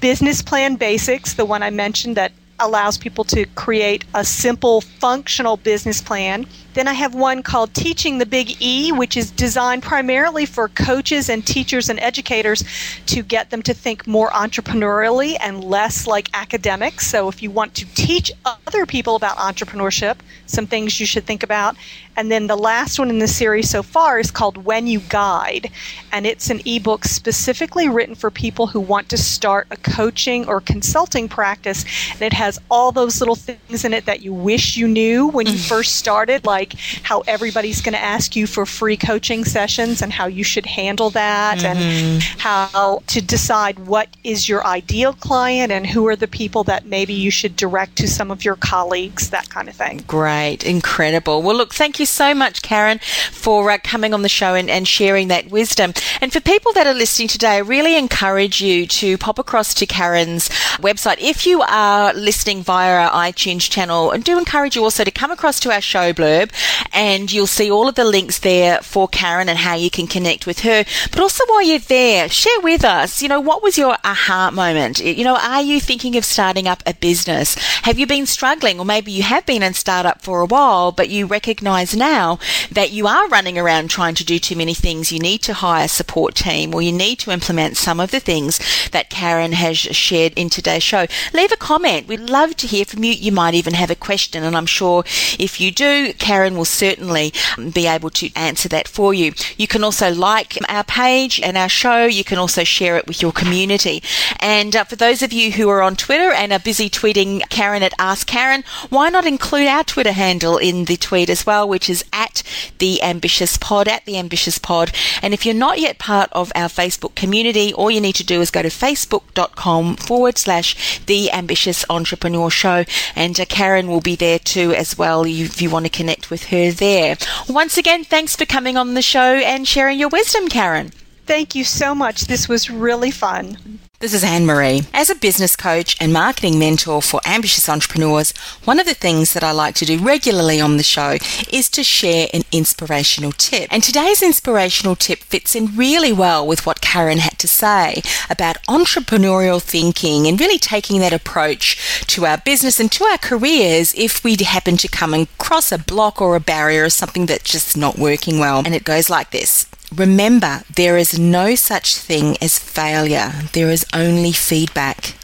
Business 0.00 0.42
Plan 0.42 0.76
Basics, 0.76 1.34
the 1.34 1.44
one 1.44 1.62
I 1.62 1.70
mentioned 1.70 2.16
that 2.16 2.32
allows 2.64 2.98
people 2.98 3.24
to 3.24 3.46
create 3.54 4.04
a 4.14 4.24
simple, 4.24 4.80
functional 4.80 5.56
business 5.56 6.00
plan. 6.00 6.46
Then 6.74 6.88
I 6.88 6.94
have 6.94 7.14
one 7.14 7.42
called 7.42 7.72
Teaching 7.72 8.18
the 8.18 8.26
Big 8.26 8.56
E, 8.60 8.90
which 8.90 9.16
is 9.16 9.30
designed 9.30 9.82
primarily 9.82 10.44
for 10.44 10.68
coaches 10.68 11.28
and 11.28 11.46
teachers 11.46 11.88
and 11.88 12.00
educators 12.00 12.64
to 13.06 13.22
get 13.22 13.50
them 13.50 13.62
to 13.62 13.74
think 13.74 14.06
more 14.06 14.30
entrepreneurially 14.30 15.36
and 15.40 15.62
less 15.62 16.06
like 16.06 16.28
academics. 16.34 17.06
So 17.06 17.28
if 17.28 17.42
you 17.42 17.50
want 17.50 17.74
to 17.74 17.86
teach 17.94 18.32
other 18.44 18.86
people 18.86 19.14
about 19.14 19.36
entrepreneurship, 19.36 20.16
some 20.46 20.66
things 20.66 20.98
you 20.98 21.06
should 21.06 21.24
think 21.24 21.42
about. 21.42 21.76
And 22.16 22.30
then 22.30 22.46
the 22.46 22.56
last 22.56 22.98
one 22.98 23.10
in 23.10 23.18
the 23.18 23.28
series 23.28 23.70
so 23.70 23.82
far 23.82 24.18
is 24.18 24.30
called 24.30 24.64
When 24.64 24.86
You 24.86 25.00
Guide, 25.00 25.70
and 26.12 26.26
it's 26.26 26.50
an 26.50 26.60
ebook 26.64 27.04
specifically 27.04 27.88
written 27.88 28.14
for 28.14 28.30
people 28.30 28.66
who 28.66 28.80
want 28.80 29.08
to 29.10 29.16
start 29.16 29.66
a 29.70 29.76
coaching 29.76 30.48
or 30.48 30.60
consulting 30.60 31.28
practice. 31.28 31.84
And 32.12 32.22
it 32.22 32.32
has 32.32 32.60
all 32.70 32.90
those 32.92 33.20
little 33.20 33.36
things 33.36 33.84
in 33.84 33.92
it 33.92 34.06
that 34.06 34.22
you 34.22 34.32
wish 34.32 34.76
you 34.76 34.88
knew 34.88 35.28
when 35.28 35.46
you 35.46 35.54
mm. 35.54 35.68
first 35.68 35.96
started, 35.96 36.44
like 36.44 36.64
like 36.64 36.80
how 37.02 37.20
everybody's 37.26 37.80
going 37.80 37.92
to 37.92 38.02
ask 38.02 38.36
you 38.36 38.46
for 38.46 38.64
free 38.64 38.96
coaching 38.96 39.44
sessions 39.44 40.02
and 40.02 40.12
how 40.12 40.26
you 40.26 40.44
should 40.44 40.66
handle 40.66 41.10
that 41.10 41.58
mm-hmm. 41.58 41.66
and 41.66 42.22
how 42.22 43.02
to 43.06 43.20
decide 43.20 43.78
what 43.78 44.08
is 44.22 44.48
your 44.48 44.64
ideal 44.66 45.12
client 45.12 45.72
and 45.72 45.86
who 45.86 46.06
are 46.06 46.16
the 46.16 46.28
people 46.28 46.64
that 46.64 46.86
maybe 46.86 47.12
you 47.12 47.30
should 47.30 47.56
direct 47.56 47.96
to 47.96 48.08
some 48.08 48.30
of 48.30 48.44
your 48.44 48.56
colleagues, 48.56 49.30
that 49.30 49.48
kind 49.50 49.68
of 49.68 49.74
thing. 49.74 50.02
Great, 50.06 50.64
incredible. 50.64 51.42
Well, 51.42 51.56
look, 51.56 51.74
thank 51.74 52.00
you 52.00 52.03
so 52.04 52.34
much, 52.34 52.62
Karen, 52.62 52.98
for 53.32 53.70
uh, 53.70 53.78
coming 53.82 54.14
on 54.14 54.22
the 54.22 54.28
show 54.28 54.54
and, 54.54 54.70
and 54.70 54.86
sharing 54.86 55.28
that 55.28 55.50
wisdom. 55.50 55.92
And 56.20 56.32
for 56.32 56.40
people 56.40 56.72
that 56.72 56.86
are 56.86 56.94
listening 56.94 57.28
today, 57.28 57.56
I 57.56 57.58
really 57.58 57.96
encourage 57.96 58.60
you 58.60 58.86
to 58.86 59.18
pop 59.18 59.38
across 59.38 59.74
to 59.74 59.86
Karen's 59.86 60.48
website. 60.78 61.18
If 61.18 61.46
you 61.46 61.62
are 61.62 62.12
listening 62.14 62.62
via 62.62 63.08
our 63.08 63.10
iTunes 63.10 63.68
channel, 63.68 64.10
and 64.10 64.24
do 64.24 64.38
encourage 64.38 64.76
you 64.76 64.82
also 64.82 65.04
to 65.04 65.10
come 65.10 65.30
across 65.30 65.60
to 65.60 65.72
our 65.72 65.80
show 65.80 66.12
blurb 66.12 66.50
and 66.92 67.32
you'll 67.32 67.46
see 67.46 67.70
all 67.70 67.88
of 67.88 67.94
the 67.94 68.04
links 68.04 68.38
there 68.38 68.78
for 68.80 69.08
Karen 69.08 69.48
and 69.48 69.58
how 69.58 69.74
you 69.74 69.90
can 69.90 70.06
connect 70.06 70.46
with 70.46 70.60
her. 70.60 70.84
But 71.10 71.20
also 71.20 71.44
while 71.46 71.62
you're 71.62 71.78
there, 71.78 72.28
share 72.28 72.60
with 72.60 72.84
us, 72.84 73.22
you 73.22 73.28
know, 73.28 73.40
what 73.40 73.62
was 73.62 73.76
your 73.76 73.96
aha 74.04 74.50
moment? 74.52 75.00
You 75.00 75.24
know, 75.24 75.36
are 75.36 75.62
you 75.62 75.80
thinking 75.80 76.16
of 76.16 76.24
starting 76.24 76.68
up 76.68 76.82
a 76.86 76.94
business? 76.94 77.54
Have 77.82 77.98
you 77.98 78.06
been 78.06 78.26
struggling 78.26 78.78
or 78.78 78.84
maybe 78.84 79.12
you 79.12 79.22
have 79.22 79.44
been 79.46 79.62
in 79.62 79.74
startup 79.74 80.22
for 80.22 80.40
a 80.40 80.46
while, 80.46 80.92
but 80.92 81.08
you 81.08 81.26
recognize 81.26 81.93
now 81.96 82.38
that 82.70 82.90
you 82.90 83.06
are 83.06 83.28
running 83.28 83.58
around 83.58 83.88
trying 83.88 84.14
to 84.16 84.24
do 84.24 84.38
too 84.38 84.56
many 84.56 84.74
things. 84.74 85.12
You 85.12 85.18
need 85.18 85.42
to 85.42 85.54
hire 85.54 85.84
a 85.84 85.88
support 85.88 86.34
team 86.34 86.74
or 86.74 86.82
you 86.82 86.92
need 86.92 87.18
to 87.20 87.30
implement 87.30 87.76
some 87.76 88.00
of 88.00 88.10
the 88.10 88.20
things 88.20 88.60
that 88.90 89.10
Karen 89.10 89.52
has 89.52 89.78
shared 89.78 90.32
in 90.36 90.50
today's 90.50 90.82
show. 90.82 91.06
Leave 91.32 91.52
a 91.52 91.56
comment. 91.56 92.06
We'd 92.06 92.20
love 92.20 92.56
to 92.56 92.66
hear 92.66 92.84
from 92.84 93.04
you. 93.04 93.12
You 93.12 93.32
might 93.32 93.54
even 93.54 93.74
have 93.74 93.90
a 93.90 93.96
question 93.96 94.42
and 94.42 94.56
I'm 94.56 94.66
sure 94.66 95.04
if 95.38 95.60
you 95.60 95.70
do, 95.70 96.12
Karen 96.14 96.56
will 96.56 96.64
certainly 96.64 97.32
be 97.72 97.86
able 97.86 98.10
to 98.10 98.30
answer 98.34 98.68
that 98.68 98.88
for 98.88 99.14
you. 99.14 99.32
You 99.56 99.66
can 99.66 99.84
also 99.84 100.12
like 100.12 100.58
our 100.68 100.84
page 100.84 101.40
and 101.40 101.56
our 101.56 101.68
show. 101.68 102.04
You 102.04 102.24
can 102.24 102.38
also 102.38 102.64
share 102.64 102.96
it 102.96 103.06
with 103.06 103.22
your 103.22 103.32
community. 103.32 104.02
And 104.40 104.74
uh, 104.74 104.84
for 104.84 104.96
those 104.96 105.22
of 105.22 105.32
you 105.32 105.52
who 105.52 105.68
are 105.68 105.82
on 105.82 105.96
Twitter 105.96 106.30
and 106.32 106.52
are 106.52 106.58
busy 106.58 106.88
tweeting 106.90 107.48
Karen 107.48 107.82
at 107.82 107.94
Ask 107.98 108.26
Karen, 108.26 108.64
why 108.90 109.08
not 109.10 109.26
include 109.26 109.68
our 109.68 109.84
Twitter 109.84 110.12
handle 110.12 110.58
in 110.58 110.84
the 110.84 110.96
tweet 110.96 111.30
as 111.30 111.46
well, 111.46 111.68
which 111.84 111.90
is 111.90 112.04
at 112.14 112.42
the 112.78 113.02
Ambitious 113.02 113.58
Pod, 113.58 113.88
at 113.88 114.06
the 114.06 114.16
Ambitious 114.16 114.58
Pod. 114.58 114.90
And 115.20 115.34
if 115.34 115.44
you're 115.44 115.54
not 115.54 115.78
yet 115.78 115.98
part 115.98 116.30
of 116.32 116.50
our 116.54 116.68
Facebook 116.68 117.14
community, 117.14 117.74
all 117.74 117.90
you 117.90 118.00
need 118.00 118.14
to 118.14 118.24
do 118.24 118.40
is 118.40 118.50
go 118.50 118.62
to 118.62 118.68
facebook.com 118.68 119.96
forward 119.96 120.38
slash 120.38 121.00
the 121.00 121.30
Ambitious 121.30 121.84
Entrepreneur 121.90 122.48
Show. 122.48 122.84
And 123.14 123.38
uh, 123.38 123.44
Karen 123.44 123.88
will 123.88 124.00
be 124.00 124.16
there 124.16 124.38
too 124.38 124.72
as 124.72 124.96
well 124.96 125.26
if 125.26 125.60
you 125.60 125.68
want 125.68 125.84
to 125.84 125.90
connect 125.90 126.30
with 126.30 126.44
her 126.44 126.70
there. 126.70 127.18
Once 127.50 127.76
again, 127.76 128.02
thanks 128.02 128.34
for 128.34 128.46
coming 128.46 128.78
on 128.78 128.94
the 128.94 129.02
show 129.02 129.34
and 129.34 129.68
sharing 129.68 129.98
your 129.98 130.08
wisdom, 130.08 130.48
Karen. 130.48 130.90
Thank 131.26 131.54
you 131.54 131.64
so 131.64 131.94
much. 131.94 132.22
This 132.22 132.48
was 132.48 132.70
really 132.70 133.10
fun. 133.10 133.80
This 134.00 134.12
is 134.12 134.24
Anne 134.24 134.44
Marie. 134.44 134.82
As 134.92 135.08
a 135.08 135.14
business 135.14 135.54
coach 135.54 135.96
and 136.00 136.12
marketing 136.12 136.58
mentor 136.58 137.00
for 137.00 137.20
ambitious 137.24 137.68
entrepreneurs, 137.68 138.32
one 138.64 138.80
of 138.80 138.86
the 138.86 138.92
things 138.92 139.32
that 139.32 139.44
I 139.44 139.52
like 139.52 139.76
to 139.76 139.84
do 139.84 139.98
regularly 139.98 140.60
on 140.60 140.76
the 140.76 140.82
show 140.82 141.16
is 141.50 141.70
to 141.70 141.84
share 141.84 142.26
an 142.34 142.42
inspirational 142.50 143.30
tip. 143.30 143.72
And 143.72 143.84
today's 143.84 144.20
inspirational 144.20 144.96
tip 144.96 145.20
fits 145.20 145.54
in 145.54 145.76
really 145.76 146.12
well 146.12 146.44
with 146.44 146.66
what 146.66 146.80
Karen 146.80 147.18
had 147.18 147.38
to 147.38 147.48
say 147.48 148.02
about 148.28 148.60
entrepreneurial 148.64 149.62
thinking 149.62 150.26
and 150.26 150.40
really 150.40 150.58
taking 150.58 150.98
that 150.98 151.12
approach 151.12 152.04
to 152.08 152.26
our 152.26 152.38
business 152.38 152.80
and 152.80 152.90
to 152.92 153.04
our 153.04 153.18
careers 153.18 153.94
if 153.96 154.24
we 154.24 154.36
happen 154.44 154.76
to 154.78 154.88
come 154.88 155.14
across 155.14 155.70
a 155.70 155.78
block 155.78 156.20
or 156.20 156.34
a 156.34 156.40
barrier 156.40 156.84
or 156.84 156.90
something 156.90 157.26
that's 157.26 157.50
just 157.50 157.76
not 157.76 157.96
working 157.96 158.40
well. 158.40 158.58
And 158.66 158.74
it 158.74 158.84
goes 158.84 159.08
like 159.08 159.30
this. 159.30 159.66
Remember, 159.96 160.62
there 160.74 160.96
is 160.96 161.18
no 161.18 161.54
such 161.54 161.96
thing 161.96 162.36
as 162.40 162.58
failure, 162.58 163.32
there 163.52 163.70
is 163.70 163.86
only 163.94 164.32
feedback. 164.32 165.14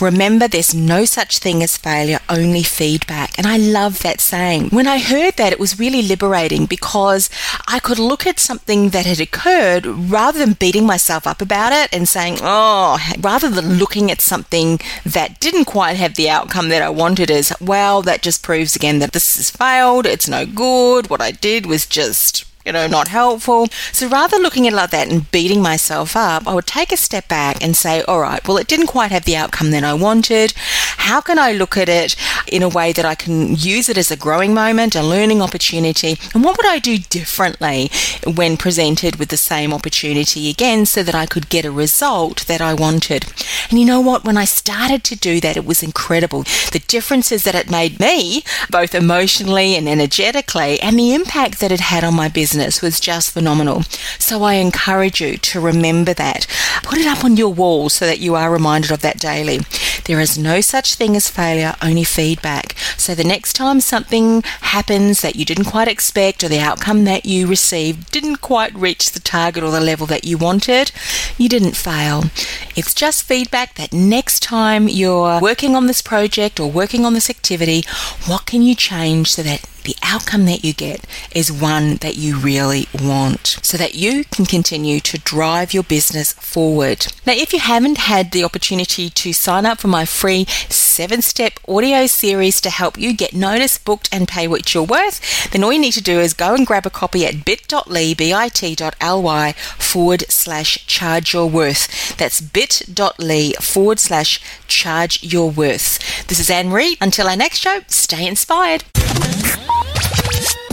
Remember, 0.00 0.46
there's 0.48 0.74
no 0.74 1.04
such 1.04 1.38
thing 1.38 1.62
as 1.62 1.76
failure, 1.76 2.20
only 2.28 2.62
feedback. 2.62 3.36
And 3.36 3.46
I 3.46 3.56
love 3.56 4.00
that 4.00 4.20
saying. 4.20 4.68
When 4.68 4.86
I 4.86 4.98
heard 4.98 5.34
that, 5.36 5.52
it 5.52 5.58
was 5.58 5.78
really 5.78 6.00
liberating 6.00 6.66
because 6.66 7.28
I 7.66 7.80
could 7.80 7.98
look 7.98 8.26
at 8.26 8.38
something 8.38 8.90
that 8.90 9.04
had 9.04 9.20
occurred 9.20 9.84
rather 9.84 10.38
than 10.38 10.52
beating 10.54 10.86
myself 10.86 11.26
up 11.26 11.42
about 11.42 11.72
it 11.72 11.92
and 11.92 12.08
saying, 12.08 12.38
oh, 12.40 12.98
rather 13.18 13.50
than 13.50 13.74
looking 13.74 14.10
at 14.10 14.20
something 14.20 14.80
that 15.04 15.40
didn't 15.40 15.66
quite 15.66 15.96
have 15.96 16.14
the 16.14 16.30
outcome 16.30 16.68
that 16.68 16.82
I 16.82 16.88
wanted 16.88 17.30
as, 17.30 17.52
well, 17.60 18.00
that 18.02 18.22
just 18.22 18.42
proves 18.42 18.76
again 18.76 19.00
that 19.00 19.12
this 19.12 19.36
has 19.36 19.50
failed, 19.50 20.06
it's 20.06 20.28
no 20.28 20.46
good, 20.46 21.10
what 21.10 21.20
I 21.20 21.32
did 21.32 21.66
was 21.66 21.84
just 21.84 22.47
you 22.68 22.72
know, 22.72 22.86
not 22.86 23.08
helpful. 23.08 23.66
So 23.92 24.08
rather 24.08 24.36
looking 24.36 24.66
at 24.66 24.74
it 24.74 24.76
like 24.76 24.90
that 24.90 25.10
and 25.10 25.32
beating 25.32 25.62
myself 25.62 26.14
up, 26.14 26.46
I 26.46 26.52
would 26.52 26.66
take 26.66 26.92
a 26.92 26.98
step 26.98 27.26
back 27.26 27.64
and 27.64 27.74
say, 27.74 28.02
all 28.02 28.20
right, 28.20 28.46
well, 28.46 28.58
it 28.58 28.68
didn't 28.68 28.88
quite 28.88 29.10
have 29.10 29.24
the 29.24 29.36
outcome 29.36 29.70
that 29.70 29.84
I 29.84 29.94
wanted. 29.94 30.52
How 30.98 31.22
can 31.22 31.38
I 31.38 31.52
look 31.52 31.78
at 31.78 31.88
it 31.88 32.14
in 32.46 32.62
a 32.62 32.68
way 32.68 32.92
that 32.92 33.06
I 33.06 33.14
can 33.14 33.54
use 33.54 33.88
it 33.88 33.96
as 33.96 34.10
a 34.10 34.18
growing 34.18 34.52
moment, 34.52 34.94
a 34.94 35.02
learning 35.02 35.40
opportunity? 35.40 36.18
And 36.34 36.44
what 36.44 36.58
would 36.58 36.66
I 36.66 36.78
do 36.78 36.98
differently 36.98 37.90
when 38.26 38.58
presented 38.58 39.16
with 39.16 39.30
the 39.30 39.38
same 39.38 39.72
opportunity 39.72 40.50
again 40.50 40.84
so 40.84 41.02
that 41.02 41.14
I 41.14 41.24
could 41.24 41.48
get 41.48 41.64
a 41.64 41.70
result 41.70 42.46
that 42.48 42.60
I 42.60 42.74
wanted? 42.74 43.32
And 43.70 43.80
you 43.80 43.86
know 43.86 44.02
what? 44.02 44.26
When 44.26 44.36
I 44.36 44.44
started 44.44 45.04
to 45.04 45.16
do 45.16 45.40
that, 45.40 45.56
it 45.56 45.64
was 45.64 45.82
incredible. 45.82 46.42
The 46.72 46.84
differences 46.86 47.44
that 47.44 47.54
it 47.54 47.70
made 47.70 47.98
me, 47.98 48.42
both 48.68 48.94
emotionally 48.94 49.74
and 49.74 49.88
energetically, 49.88 50.78
and 50.82 50.98
the 50.98 51.14
impact 51.14 51.60
that 51.60 51.72
it 51.72 51.80
had 51.80 52.04
on 52.04 52.14
my 52.14 52.28
business 52.28 52.57
business 52.58 52.82
was 52.82 52.98
just 52.98 53.30
phenomenal. 53.30 53.82
So 54.18 54.42
I 54.42 54.54
encourage 54.54 55.20
you 55.20 55.38
to 55.38 55.60
remember 55.60 56.12
that. 56.14 56.48
Put 56.82 56.98
it 56.98 57.06
up 57.06 57.24
on 57.24 57.36
your 57.36 57.52
wall 57.52 57.88
so 57.88 58.04
that 58.04 58.18
you 58.18 58.34
are 58.34 58.50
reminded 58.50 58.90
of 58.90 59.00
that 59.02 59.20
daily. 59.20 59.60
There 60.06 60.18
is 60.18 60.36
no 60.36 60.60
such 60.60 60.96
thing 60.96 61.14
as 61.14 61.30
failure, 61.30 61.76
only 61.80 62.02
feedback. 62.02 62.76
So 62.96 63.14
the 63.14 63.22
next 63.22 63.52
time 63.52 63.80
something 63.80 64.42
happens 64.74 65.20
that 65.20 65.36
you 65.36 65.44
didn't 65.44 65.66
quite 65.66 65.86
expect 65.86 66.42
or 66.42 66.48
the 66.48 66.58
outcome 66.58 67.04
that 67.04 67.24
you 67.24 67.46
received 67.46 68.10
didn't 68.10 68.40
quite 68.40 68.74
reach 68.74 69.12
the 69.12 69.20
target 69.20 69.62
or 69.62 69.70
the 69.70 69.80
level 69.80 70.06
that 70.08 70.24
you 70.24 70.36
wanted, 70.36 70.90
you 71.36 71.48
didn't 71.48 71.76
fail. 71.76 72.24
It's 72.74 72.92
just 72.92 73.22
feedback 73.22 73.76
that 73.76 73.92
next 73.92 74.42
time 74.42 74.88
you're 74.88 75.40
working 75.40 75.76
on 75.76 75.86
this 75.86 76.02
project 76.02 76.58
or 76.58 76.68
working 76.68 77.04
on 77.04 77.14
this 77.14 77.30
activity, 77.30 77.84
what 78.26 78.46
can 78.46 78.62
you 78.62 78.74
change 78.74 79.30
so 79.30 79.44
that 79.44 79.64
the 79.88 79.96
outcome 80.02 80.44
that 80.44 80.62
you 80.62 80.74
get 80.74 81.02
is 81.34 81.50
one 81.50 81.96
that 81.96 82.18
you 82.18 82.36
really 82.38 82.86
want 83.02 83.58
so 83.62 83.78
that 83.78 83.94
you 83.94 84.22
can 84.24 84.44
continue 84.44 85.00
to 85.00 85.16
drive 85.18 85.72
your 85.72 85.82
business 85.82 86.34
forward. 86.34 87.06
Now, 87.26 87.32
if 87.32 87.54
you 87.54 87.58
haven't 87.58 87.96
had 87.96 88.32
the 88.32 88.44
opportunity 88.44 89.08
to 89.08 89.32
sign 89.32 89.64
up 89.64 89.78
for 89.78 89.88
my 89.88 90.04
free 90.04 90.44
seven 90.68 91.22
step 91.22 91.54
audio 91.66 92.06
series 92.06 92.60
to 92.60 92.68
help 92.68 92.98
you 92.98 93.14
get 93.14 93.32
noticed, 93.32 93.86
booked, 93.86 94.10
and 94.12 94.28
pay 94.28 94.46
what 94.46 94.74
you're 94.74 94.82
worth, 94.84 95.50
then 95.52 95.64
all 95.64 95.72
you 95.72 95.78
need 95.78 95.92
to 95.92 96.02
do 96.02 96.20
is 96.20 96.34
go 96.34 96.54
and 96.54 96.66
grab 96.66 96.84
a 96.84 96.90
copy 96.90 97.24
at 97.24 97.46
bit.ly, 97.46 98.12
bit.ly 98.12 99.52
forward 99.78 100.24
slash 100.28 100.86
charge 100.86 101.32
your 101.32 101.48
worth. 101.48 102.14
That's 102.18 102.42
bit.ly 102.42 103.52
forward 103.58 104.00
slash 104.00 104.38
charge 104.66 105.22
your 105.22 105.50
worth. 105.50 106.26
This 106.26 106.38
is 106.38 106.50
Anne 106.50 106.68
Marie. 106.68 106.98
Until 107.00 107.26
our 107.26 107.36
next 107.36 107.60
show, 107.60 107.80
stay 107.86 108.26
inspired. 108.26 108.84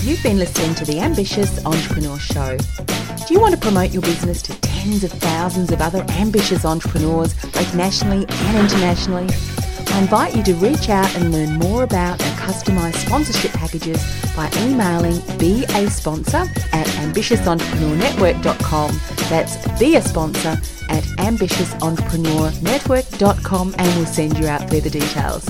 You've 0.06 0.22
been 0.22 0.38
listening 0.38 0.76
to 0.76 0.86
the 0.86 1.00
Ambitious 1.00 1.65
Entrepreneur 1.65 2.20
Show. 2.20 2.58
Do 3.28 3.34
you 3.34 3.39
want 3.39 3.56
to 3.56 3.60
promote 3.60 3.89
your 3.89 4.04
business 4.04 4.44
to 4.44 4.54
tens 4.62 5.04
of 5.04 5.12
thousands 5.12 5.72
of 5.72 5.82
other 5.82 6.06
ambitious 6.10 6.63
entrepreneurs, 6.63 7.34
both 7.34 7.74
nationally 7.74 8.24
and 8.30 8.56
internationally? 8.56 9.28
I 9.88 10.00
invite 10.00 10.36
you 10.36 10.44
to 10.44 10.54
reach 10.58 10.89
out 10.89 11.12
and 11.15 11.32
learn 11.32 11.58
more 11.58 11.82
about 11.82 12.22
our 12.22 12.38
customized 12.38 12.98
sponsorship 12.98 13.52
packages 13.54 13.98
by 14.36 14.48
emailing 14.60 15.20
be 15.39 15.63
a 15.70 15.89
sponsor 15.89 16.46
at 16.72 16.86
ambitiousentrepreneurnetwork.com. 17.02 19.00
That's 19.28 19.58
be 19.80 19.96
a 19.96 20.04
sponsor 20.04 20.56
at 20.89 21.04
ambitiousentrepreneurnetwork.com 21.18 23.76
and 23.80 23.96
we'll 23.96 24.06
send 24.06 24.38
you 24.38 24.46
out 24.46 24.70
further 24.70 24.91
details. 24.91 25.50